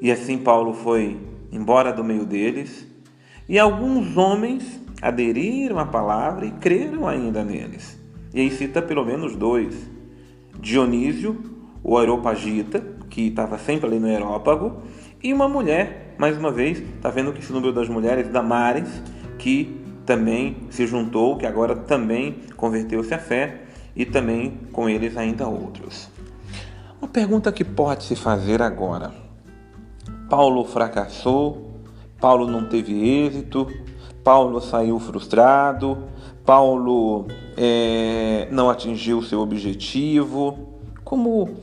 E 0.02 0.12
assim 0.12 0.40
Paulo 0.40 0.74
foi 0.74 1.18
embora 1.52 1.94
do 1.94 2.04
meio 2.04 2.26
deles, 2.26 2.88
e 3.48 3.60
alguns 3.60 4.18
homens 4.18 4.82
aderiram 5.02 5.78
à 5.78 5.86
palavra 5.86 6.46
e 6.46 6.52
creram 6.52 7.08
ainda 7.08 7.44
neles. 7.44 8.00
E 8.34 8.40
aí 8.40 8.50
cita 8.50 8.82
pelo 8.82 9.06
menos 9.06 9.36
dois: 9.36 9.76
Dionísio, 10.60 11.38
o 11.84 11.98
aeropagita, 11.98 12.84
que 13.10 13.28
estava 13.28 13.60
sempre 13.60 13.86
ali 13.88 14.00
no 14.00 14.08
aerópago, 14.08 14.82
e 15.22 15.32
uma 15.32 15.48
mulher, 15.48 16.16
mais 16.18 16.36
uma 16.36 16.52
vez, 16.52 16.80
está 16.80 17.12
vendo 17.12 17.32
que 17.32 17.40
esse 17.40 17.54
número 17.54 17.72
das 17.72 17.88
mulheres, 17.88 18.28
Damares, 18.30 18.90
que 19.38 19.80
também 20.06 20.58
se 20.72 20.88
juntou, 20.88 21.38
que 21.38 21.46
agora 21.46 21.76
também 21.76 22.38
converteu-se 22.58 23.14
à 23.14 23.20
fé, 23.20 23.66
e 23.96 24.06
também 24.06 24.62
com 24.72 24.90
eles 24.90 25.16
ainda 25.16 25.48
outros. 25.48 26.10
Uma 27.00 27.08
pergunta 27.08 27.52
que 27.52 27.64
pode 27.64 28.06
se 28.06 28.16
fazer 28.16 28.62
agora: 28.62 29.21
Paulo 30.32 30.64
fracassou, 30.64 31.74
Paulo 32.18 32.48
não 32.48 32.64
teve 32.64 32.94
êxito, 33.06 33.68
Paulo 34.24 34.62
saiu 34.62 34.98
frustrado, 34.98 36.06
Paulo 36.46 37.28
é, 37.58 38.48
não 38.50 38.70
atingiu 38.70 39.22
seu 39.22 39.42
objetivo. 39.42 40.80
Como 41.04 41.58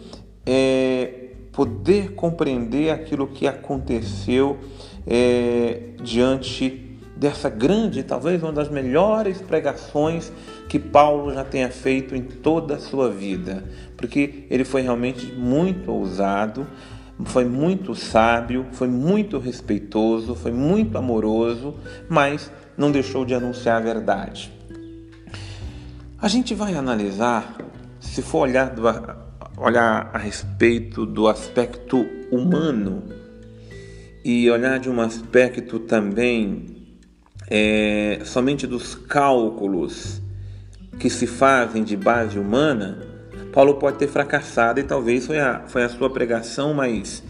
é, 0.44 1.30
poder 1.50 2.14
compreender 2.14 2.90
aquilo 2.90 3.28
que 3.28 3.46
aconteceu 3.46 4.58
é, 5.06 5.94
diante 6.02 6.98
dessa 7.16 7.48
grande, 7.48 8.02
talvez 8.02 8.42
uma 8.42 8.52
das 8.52 8.68
melhores 8.68 9.40
pregações 9.40 10.30
que 10.68 10.78
Paulo 10.78 11.32
já 11.32 11.42
tenha 11.42 11.70
feito 11.70 12.14
em 12.14 12.20
toda 12.20 12.74
a 12.74 12.78
sua 12.78 13.08
vida, 13.10 13.64
porque 13.96 14.44
ele 14.50 14.62
foi 14.62 14.82
realmente 14.82 15.24
muito 15.32 15.90
ousado, 15.90 16.66
foi 17.24 17.44
muito 17.44 17.94
sábio, 17.94 18.66
foi 18.72 18.88
muito 18.88 19.38
respeitoso, 19.38 20.34
foi 20.34 20.52
muito 20.52 20.96
amoroso, 20.96 21.74
mas 22.08 22.50
não 22.76 22.90
deixou 22.90 23.24
de 23.24 23.34
anunciar 23.34 23.76
a 23.76 23.80
verdade. 23.80 24.52
A 26.20 26.28
gente 26.28 26.54
vai 26.54 26.74
analisar, 26.74 27.56
se 28.00 28.22
for 28.22 28.40
olhar, 28.40 28.70
do, 28.70 28.82
olhar 29.56 30.10
a 30.12 30.18
respeito 30.18 31.04
do 31.04 31.28
aspecto 31.28 32.06
humano 32.30 33.02
e 34.24 34.50
olhar 34.50 34.78
de 34.78 34.90
um 34.90 35.00
aspecto 35.00 35.78
também 35.78 36.76
é, 37.48 38.20
somente 38.24 38.66
dos 38.66 38.94
cálculos 38.94 40.20
que 40.98 41.08
se 41.08 41.26
fazem 41.26 41.82
de 41.82 41.96
base 41.96 42.38
humana, 42.38 43.07
Paulo 43.58 43.74
pode 43.74 43.98
ter 43.98 44.06
fracassado 44.06 44.78
e 44.78 44.84
talvez 44.84 45.26
foi 45.26 45.40
a, 45.40 45.64
foi 45.66 45.82
a 45.82 45.88
sua 45.88 46.08
pregação 46.08 46.72
mais, 46.72 47.24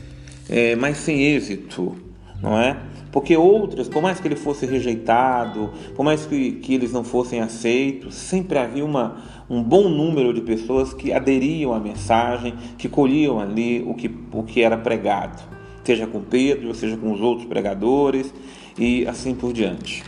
é, 0.46 0.76
mais 0.76 0.98
sem 0.98 1.22
êxito, 1.22 1.96
não 2.42 2.60
é? 2.60 2.76
Porque 3.10 3.34
outras, 3.34 3.88
por 3.88 4.02
mais 4.02 4.20
que 4.20 4.28
ele 4.28 4.36
fosse 4.36 4.66
rejeitado, 4.66 5.70
por 5.96 6.04
mais 6.04 6.26
que, 6.26 6.52
que 6.52 6.74
eles 6.74 6.92
não 6.92 7.02
fossem 7.02 7.40
aceitos, 7.40 8.14
sempre 8.14 8.58
havia 8.58 8.84
uma, 8.84 9.16
um 9.48 9.62
bom 9.62 9.88
número 9.88 10.34
de 10.34 10.42
pessoas 10.42 10.92
que 10.92 11.14
aderiam 11.14 11.72
à 11.72 11.80
mensagem, 11.80 12.54
que 12.76 12.90
colhiam 12.90 13.40
ali 13.40 13.82
o 13.88 13.94
que, 13.94 14.14
o 14.30 14.42
que 14.42 14.60
era 14.60 14.76
pregado, 14.76 15.42
seja 15.82 16.06
com 16.06 16.20
Pedro, 16.20 16.74
seja 16.74 16.98
com 16.98 17.10
os 17.10 17.22
outros 17.22 17.48
pregadores 17.48 18.34
e 18.78 19.06
assim 19.06 19.34
por 19.34 19.50
diante. 19.54 20.04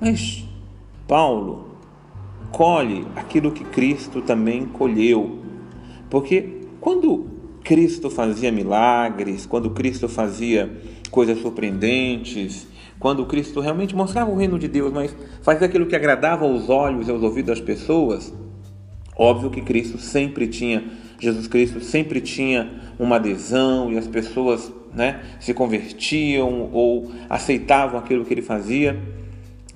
Mas 0.00 0.44
Paulo 1.08 1.67
colhe 2.50 3.06
aquilo 3.16 3.52
que 3.52 3.64
Cristo 3.64 4.20
também 4.22 4.66
colheu. 4.66 5.38
Porque 6.10 6.62
quando 6.80 7.26
Cristo 7.62 8.08
fazia 8.10 8.50
milagres, 8.50 9.46
quando 9.46 9.70
Cristo 9.70 10.08
fazia 10.08 10.70
coisas 11.10 11.38
surpreendentes, 11.38 12.66
quando 12.98 13.24
Cristo 13.26 13.60
realmente 13.60 13.94
mostrava 13.94 14.30
o 14.30 14.36
reino 14.36 14.58
de 14.58 14.68
Deus, 14.68 14.92
mas 14.92 15.14
fazia 15.42 15.66
aquilo 15.66 15.86
que 15.86 15.94
agradava 15.94 16.44
aos 16.44 16.68
olhos 16.68 17.08
e 17.08 17.10
aos 17.10 17.22
ouvidos 17.22 17.58
das 17.58 17.60
pessoas, 17.60 18.32
óbvio 19.16 19.50
que 19.50 19.60
Cristo 19.60 19.98
sempre 19.98 20.48
tinha, 20.48 20.84
Jesus 21.18 21.46
Cristo 21.46 21.80
sempre 21.80 22.20
tinha 22.20 22.70
uma 22.98 23.16
adesão 23.16 23.92
e 23.92 23.98
as 23.98 24.06
pessoas 24.06 24.72
né, 24.94 25.20
se 25.38 25.54
convertiam 25.54 26.70
ou 26.72 27.12
aceitavam 27.28 27.98
aquilo 27.98 28.24
que 28.24 28.34
ele 28.34 28.42
fazia. 28.42 28.98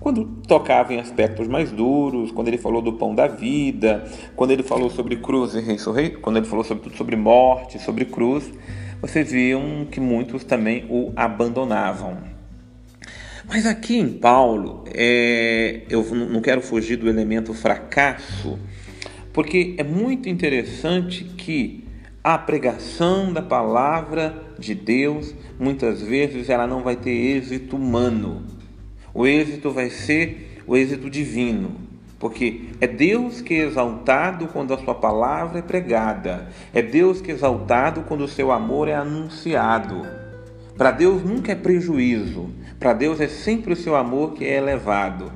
Quando 0.03 0.25
tocava 0.49 0.93
em 0.93 0.99
aspectos 0.99 1.47
mais 1.47 1.71
duros, 1.71 2.33
quando 2.33 2.49
ele 2.49 2.59
falou 2.59 2.83
do 2.83 2.95
pão 2.95 3.15
da 3.15 3.29
vida, 3.29 4.05
quando 4.35 4.51
ele 4.51 4.65
falou 4.65 4.91
sobre 4.91 5.15
cruz 5.15 5.55
e 5.55 5.61
ressurreição, 5.61 6.21
quando 6.21 6.39
ele 6.39 6.47
falou 6.47 6.65
sobre, 6.65 7.15
morte, 7.15 7.79
sobre 7.79 8.05
cruz, 8.05 8.53
vocês 9.01 9.31
viam 9.31 9.87
que 9.89 10.01
muitos 10.01 10.43
também 10.43 10.87
o 10.91 11.13
abandonavam. 11.15 12.19
Mas 13.47 13.65
aqui 13.65 13.97
em 13.97 14.09
Paulo, 14.09 14.83
é, 14.93 15.83
eu 15.89 16.05
não 16.13 16.41
quero 16.41 16.63
fugir 16.63 16.97
do 16.97 17.09
elemento 17.09 17.55
fracasso, 17.55 18.59
porque 19.33 19.77
é 19.79 19.85
muito 19.85 20.29
interessante 20.29 21.23
que 21.23 21.85
a 22.25 22.37
pregação 22.37 23.33
da 23.33 23.41
palavra 23.41 24.35
de 24.59 24.75
Deus, 24.75 25.33
muitas 25.61 26.03
vezes, 26.03 26.49
ela 26.49 26.67
não 26.67 26.83
vai 26.83 26.97
ter 26.97 27.13
êxito 27.13 27.77
humano 27.77 28.62
o 29.15 29.27
êxito 29.27 29.71
vai 29.71 29.91
ser 29.91 30.63
o 30.67 30.77
êxito 30.77 31.11
divino, 31.11 31.77
porque 32.19 32.69
é 32.81 32.87
Deus 32.87 33.41
que 33.41 33.55
é 33.55 33.67
exaltado 33.67 34.47
quando 34.49 34.73
a 34.73 34.79
sua 34.79 34.95
palavra 34.95 35.59
é 35.59 35.63
pregada, 35.63 36.49
é 36.73 36.81
Deus 36.81 37.21
que 37.21 37.31
é 37.31 37.35
exaltado 37.35 38.03
quando 38.03 38.25
o 38.25 38.29
seu 38.29 38.53
amor 38.53 38.89
é 38.89 38.95
anunciado. 38.95 40.07
Para 40.77 40.91
Deus 40.91 41.23
nunca 41.23 41.53
é 41.53 41.55
prejuízo, 41.55 42.51
para 42.79 42.93
Deus 42.93 43.21
é 43.21 43.29
sempre 43.29 43.73
o 43.73 43.77
seu 43.77 43.95
amor 43.95 44.33
que 44.33 44.45
é 44.45 44.57
elevado. 44.57 45.31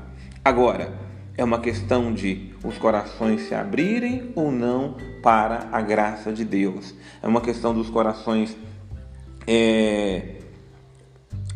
Agora, 0.44 0.92
é 1.36 1.44
uma 1.44 1.60
questão 1.60 2.12
de 2.12 2.54
os 2.64 2.78
corações 2.78 3.42
se 3.42 3.54
abrirem 3.54 4.30
ou 4.34 4.50
não 4.50 4.96
para 5.22 5.68
a 5.70 5.80
graça 5.82 6.32
de 6.32 6.44
Deus. 6.44 6.94
É 7.22 7.26
uma 7.26 7.40
questão 7.40 7.74
dos 7.74 7.90
corações 7.90 8.56
é, 9.46 10.35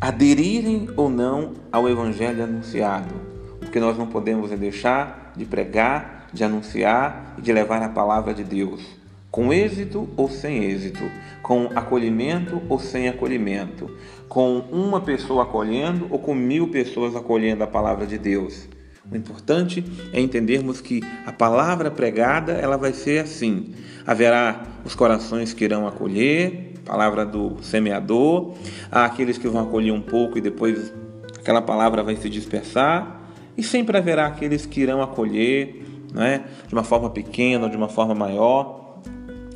aderirem 0.01 0.89
ou 0.97 1.11
não 1.11 1.53
ao 1.71 1.87
Evangelho 1.87 2.43
anunciado. 2.43 3.13
Porque 3.59 3.79
nós 3.79 3.95
não 3.95 4.07
podemos 4.07 4.49
deixar 4.49 5.31
de 5.37 5.45
pregar, 5.45 6.27
de 6.33 6.43
anunciar 6.43 7.35
e 7.37 7.41
de 7.41 7.53
levar 7.53 7.83
a 7.83 7.89
palavra 7.89 8.33
de 8.33 8.43
Deus, 8.43 8.81
com 9.29 9.53
êxito 9.53 10.09
ou 10.17 10.27
sem 10.27 10.63
êxito, 10.65 11.03
com 11.43 11.69
acolhimento 11.75 12.59
ou 12.67 12.79
sem 12.79 13.07
acolhimento, 13.07 13.95
com 14.27 14.57
uma 14.71 14.99
pessoa 15.01 15.43
acolhendo 15.43 16.07
ou 16.09 16.17
com 16.17 16.33
mil 16.33 16.69
pessoas 16.69 17.15
acolhendo 17.15 17.63
a 17.63 17.67
palavra 17.67 18.07
de 18.07 18.17
Deus. 18.17 18.67
O 19.09 19.15
importante 19.15 19.83
é 20.11 20.19
entendermos 20.19 20.81
que 20.81 21.01
a 21.25 21.31
palavra 21.31 21.91
pregada 21.91 22.53
ela 22.53 22.77
vai 22.77 22.93
ser 22.93 23.19
assim. 23.19 23.73
Haverá 24.05 24.63
os 24.83 24.95
corações 24.95 25.53
que 25.53 25.63
irão 25.63 25.87
acolher, 25.87 26.70
palavra 26.85 27.25
do 27.25 27.57
semeador, 27.61 28.53
há 28.91 29.05
aqueles 29.05 29.37
que 29.37 29.47
vão 29.47 29.61
acolher 29.61 29.91
um 29.91 30.01
pouco 30.01 30.37
e 30.37 30.41
depois 30.41 30.93
aquela 31.37 31.61
palavra 31.61 32.03
vai 32.03 32.15
se 32.15 32.29
dispersar, 32.29 33.21
e 33.57 33.63
sempre 33.63 33.97
haverá 33.97 34.27
aqueles 34.27 34.65
que 34.65 34.81
irão 34.81 35.01
acolher, 35.01 35.83
né, 36.13 36.45
de 36.67 36.73
uma 36.73 36.83
forma 36.83 37.09
pequena 37.09 37.65
ou 37.65 37.69
de 37.69 37.77
uma 37.77 37.89
forma 37.89 38.13
maior. 38.13 38.99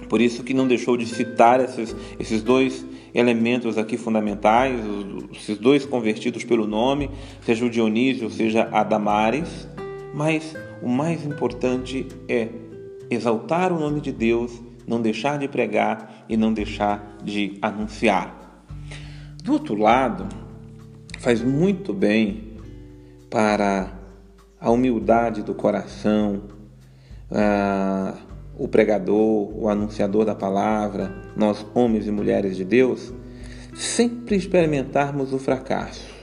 Por 0.10 0.22
isso 0.22 0.44
que 0.44 0.54
não 0.54 0.68
deixou 0.68 0.98
de 0.98 1.06
citar 1.06 1.60
esses, 1.60 1.96
esses 2.20 2.42
dois 2.42 2.86
elementos 3.14 3.78
aqui 3.78 3.98
fundamentais, 3.98 4.80
esses 5.34 5.58
dois 5.58 5.86
convertidos 5.86 6.44
pelo 6.44 6.68
nome, 6.68 7.10
seja 7.42 7.66
o 7.66 7.70
Dionísio, 7.70 8.30
seja 8.30 8.68
a 8.72 8.84
Damares, 8.84 9.68
mas 10.14 10.56
o 10.82 10.90
mais 10.90 11.26
importante 11.26 12.08
é 12.28 12.50
exaltar 13.10 13.72
o 13.72 13.80
nome 13.80 14.02
de 14.02 14.12
Deus, 14.12 14.62
não 14.88 15.02
deixar 15.02 15.38
de 15.40 15.48
pregar 15.48 16.26
e 16.30 16.38
não 16.38 16.54
deixar 16.54 17.18
de 17.24 17.58
anunciar. 17.62 18.64
Do 19.44 19.54
outro 19.54 19.76
lado, 19.76 20.28
faz 21.20 21.42
muito 21.42 21.94
bem 21.94 22.56
para 23.30 23.92
a 24.60 24.72
humildade 24.72 25.44
do 25.44 25.54
coração, 25.54 26.44
o 28.58 28.68
pregador, 28.68 29.52
o 29.58 29.68
anunciador 29.68 30.26
da 30.26 30.34
palavra, 30.34 31.12
nós 31.36 31.66
homens 31.74 32.08
e 32.08 32.12
mulheres 32.12 32.56
de 32.56 32.64
Deus, 32.64 33.14
sempre 33.74 34.36
experimentarmos 34.36 35.34
o 35.34 35.40
fracasso. 35.40 36.14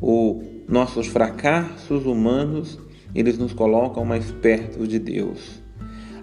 Os 0.00 0.42
nossos 0.68 1.06
fracassos 1.08 2.06
humanos, 2.06 2.78
eles 3.14 3.36
nos 3.36 3.52
colocam 3.52 4.04
mais 4.04 4.30
perto 4.30 4.86
de 4.86 4.98
Deus. 4.98 5.63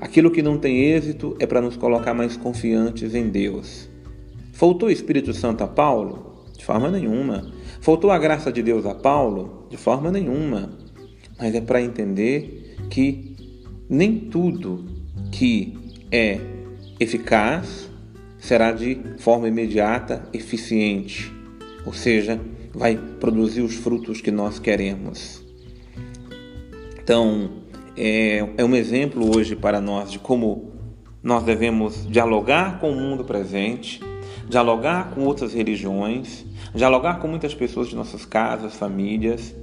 Aquilo 0.02 0.32
que 0.32 0.42
não 0.42 0.58
tem 0.58 0.80
êxito 0.92 1.38
é 1.40 1.46
para 1.46 1.62
nos 1.62 1.78
colocar 1.78 2.16
mais 2.16 2.36
confiantes 2.36 3.14
em 3.14 3.30
Deus. 3.30 3.88
Faltou 4.52 4.90
o 4.90 4.92
Espírito 4.92 5.32
Santo 5.32 5.64
a 5.64 5.68
Paulo? 5.68 6.48
De 6.58 6.66
forma 6.66 6.90
nenhuma. 6.90 7.52
Faltou 7.80 8.10
a 8.10 8.18
graça 8.18 8.52
de 8.52 8.64
Deus 8.64 8.86
a 8.86 8.96
Paulo? 8.96 9.68
De 9.70 9.78
forma 9.78 10.12
nenhuma. 10.12 10.72
Mas 11.40 11.54
é 11.54 11.62
para 11.62 11.82
entender 11.82 12.76
que 12.90 13.36
nem 13.88 14.18
tudo 14.18 14.86
que 15.32 15.78
é 16.12 16.40
eficaz 17.00 17.90
será 18.40 18.72
de 18.72 19.00
forma 19.20 19.48
imediata 19.48 20.28
eficiente, 20.34 21.32
ou 21.86 21.94
seja, 21.94 22.42
vai 22.74 22.98
produzir 23.20 23.62
os 23.62 23.76
frutos 23.76 24.20
que 24.20 24.32
nós 24.32 24.58
queremos. 24.58 25.46
Então, 27.04 27.61
é, 27.98 28.48
é 28.58 28.64
um 28.64 28.76
exemplo 28.76 29.36
hoje 29.36 29.56
para 29.56 29.82
nós 29.82 30.12
de 30.12 30.20
como 30.20 30.72
nós 31.22 31.44
devemos 31.44 32.08
dialogar 32.08 32.80
com 32.80 32.92
o 32.92 32.96
mundo 32.96 33.24
presente, 33.24 34.02
dialogar 34.50 35.12
com 35.12 35.22
outras 35.22 35.54
religiões, 35.54 36.46
dialogar 36.74 37.20
com 37.20 37.28
muitas 37.28 37.54
pessoas 37.54 37.88
de 37.88 37.96
nossas 37.96 38.26
casas, 38.26 38.76
famílias, 38.76 39.56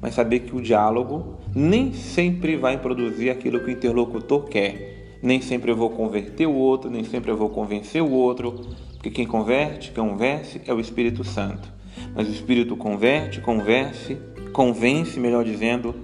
mas 0.00 0.14
saber 0.14 0.40
que 0.40 0.56
o 0.56 0.60
diálogo 0.60 1.38
nem 1.54 1.92
sempre 1.92 2.56
vai 2.56 2.78
produzir 2.78 3.30
aquilo 3.30 3.60
que 3.60 3.66
o 3.66 3.70
interlocutor 3.70 4.44
quer 4.44 4.92
nem 5.22 5.40
sempre 5.40 5.70
eu 5.70 5.76
vou 5.76 5.88
converter 5.88 6.46
o 6.46 6.54
outro, 6.54 6.90
nem 6.90 7.04
sempre 7.04 7.30
eu 7.30 7.36
vou 7.36 7.48
convencer 7.48 8.02
o 8.02 8.10
outro, 8.10 8.52
porque 8.94 9.08
quem 9.08 9.24
converte, 9.24 9.92
convence 9.92 10.60
é 10.66 10.74
o 10.74 10.80
Espírito 10.80 11.22
Santo. 11.22 11.72
Mas 12.14 12.26
o 12.28 12.32
Espírito 12.32 12.76
converte, 12.76 13.40
converse, 13.40 14.18
convence, 14.52 15.20
melhor 15.20 15.44
dizendo, 15.44 15.94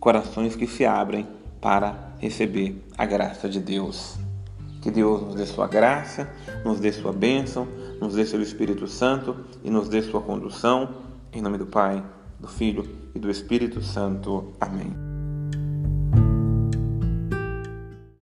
corações 0.00 0.56
que 0.56 0.66
se 0.66 0.84
abrem 0.84 1.26
para 1.60 2.12
receber 2.18 2.82
a 2.96 3.04
graça 3.04 3.48
de 3.48 3.60
Deus. 3.60 4.16
Que 4.80 4.90
Deus 4.90 5.22
nos 5.22 5.34
dê 5.34 5.46
sua 5.46 5.66
graça, 5.66 6.30
nos 6.64 6.78
dê 6.78 6.92
sua 6.92 7.12
bênção, 7.12 7.66
nos 8.00 8.14
dê 8.14 8.24
seu 8.24 8.40
Espírito 8.40 8.86
Santo 8.86 9.36
e 9.64 9.70
nos 9.70 9.88
dê 9.88 10.02
sua 10.02 10.20
condução. 10.20 10.94
Em 11.32 11.42
nome 11.42 11.58
do 11.58 11.66
Pai, 11.66 12.02
do 12.38 12.46
Filho 12.48 12.88
e 13.14 13.18
do 13.18 13.30
Espírito 13.30 13.82
Santo. 13.82 14.52
Amém. 14.60 15.07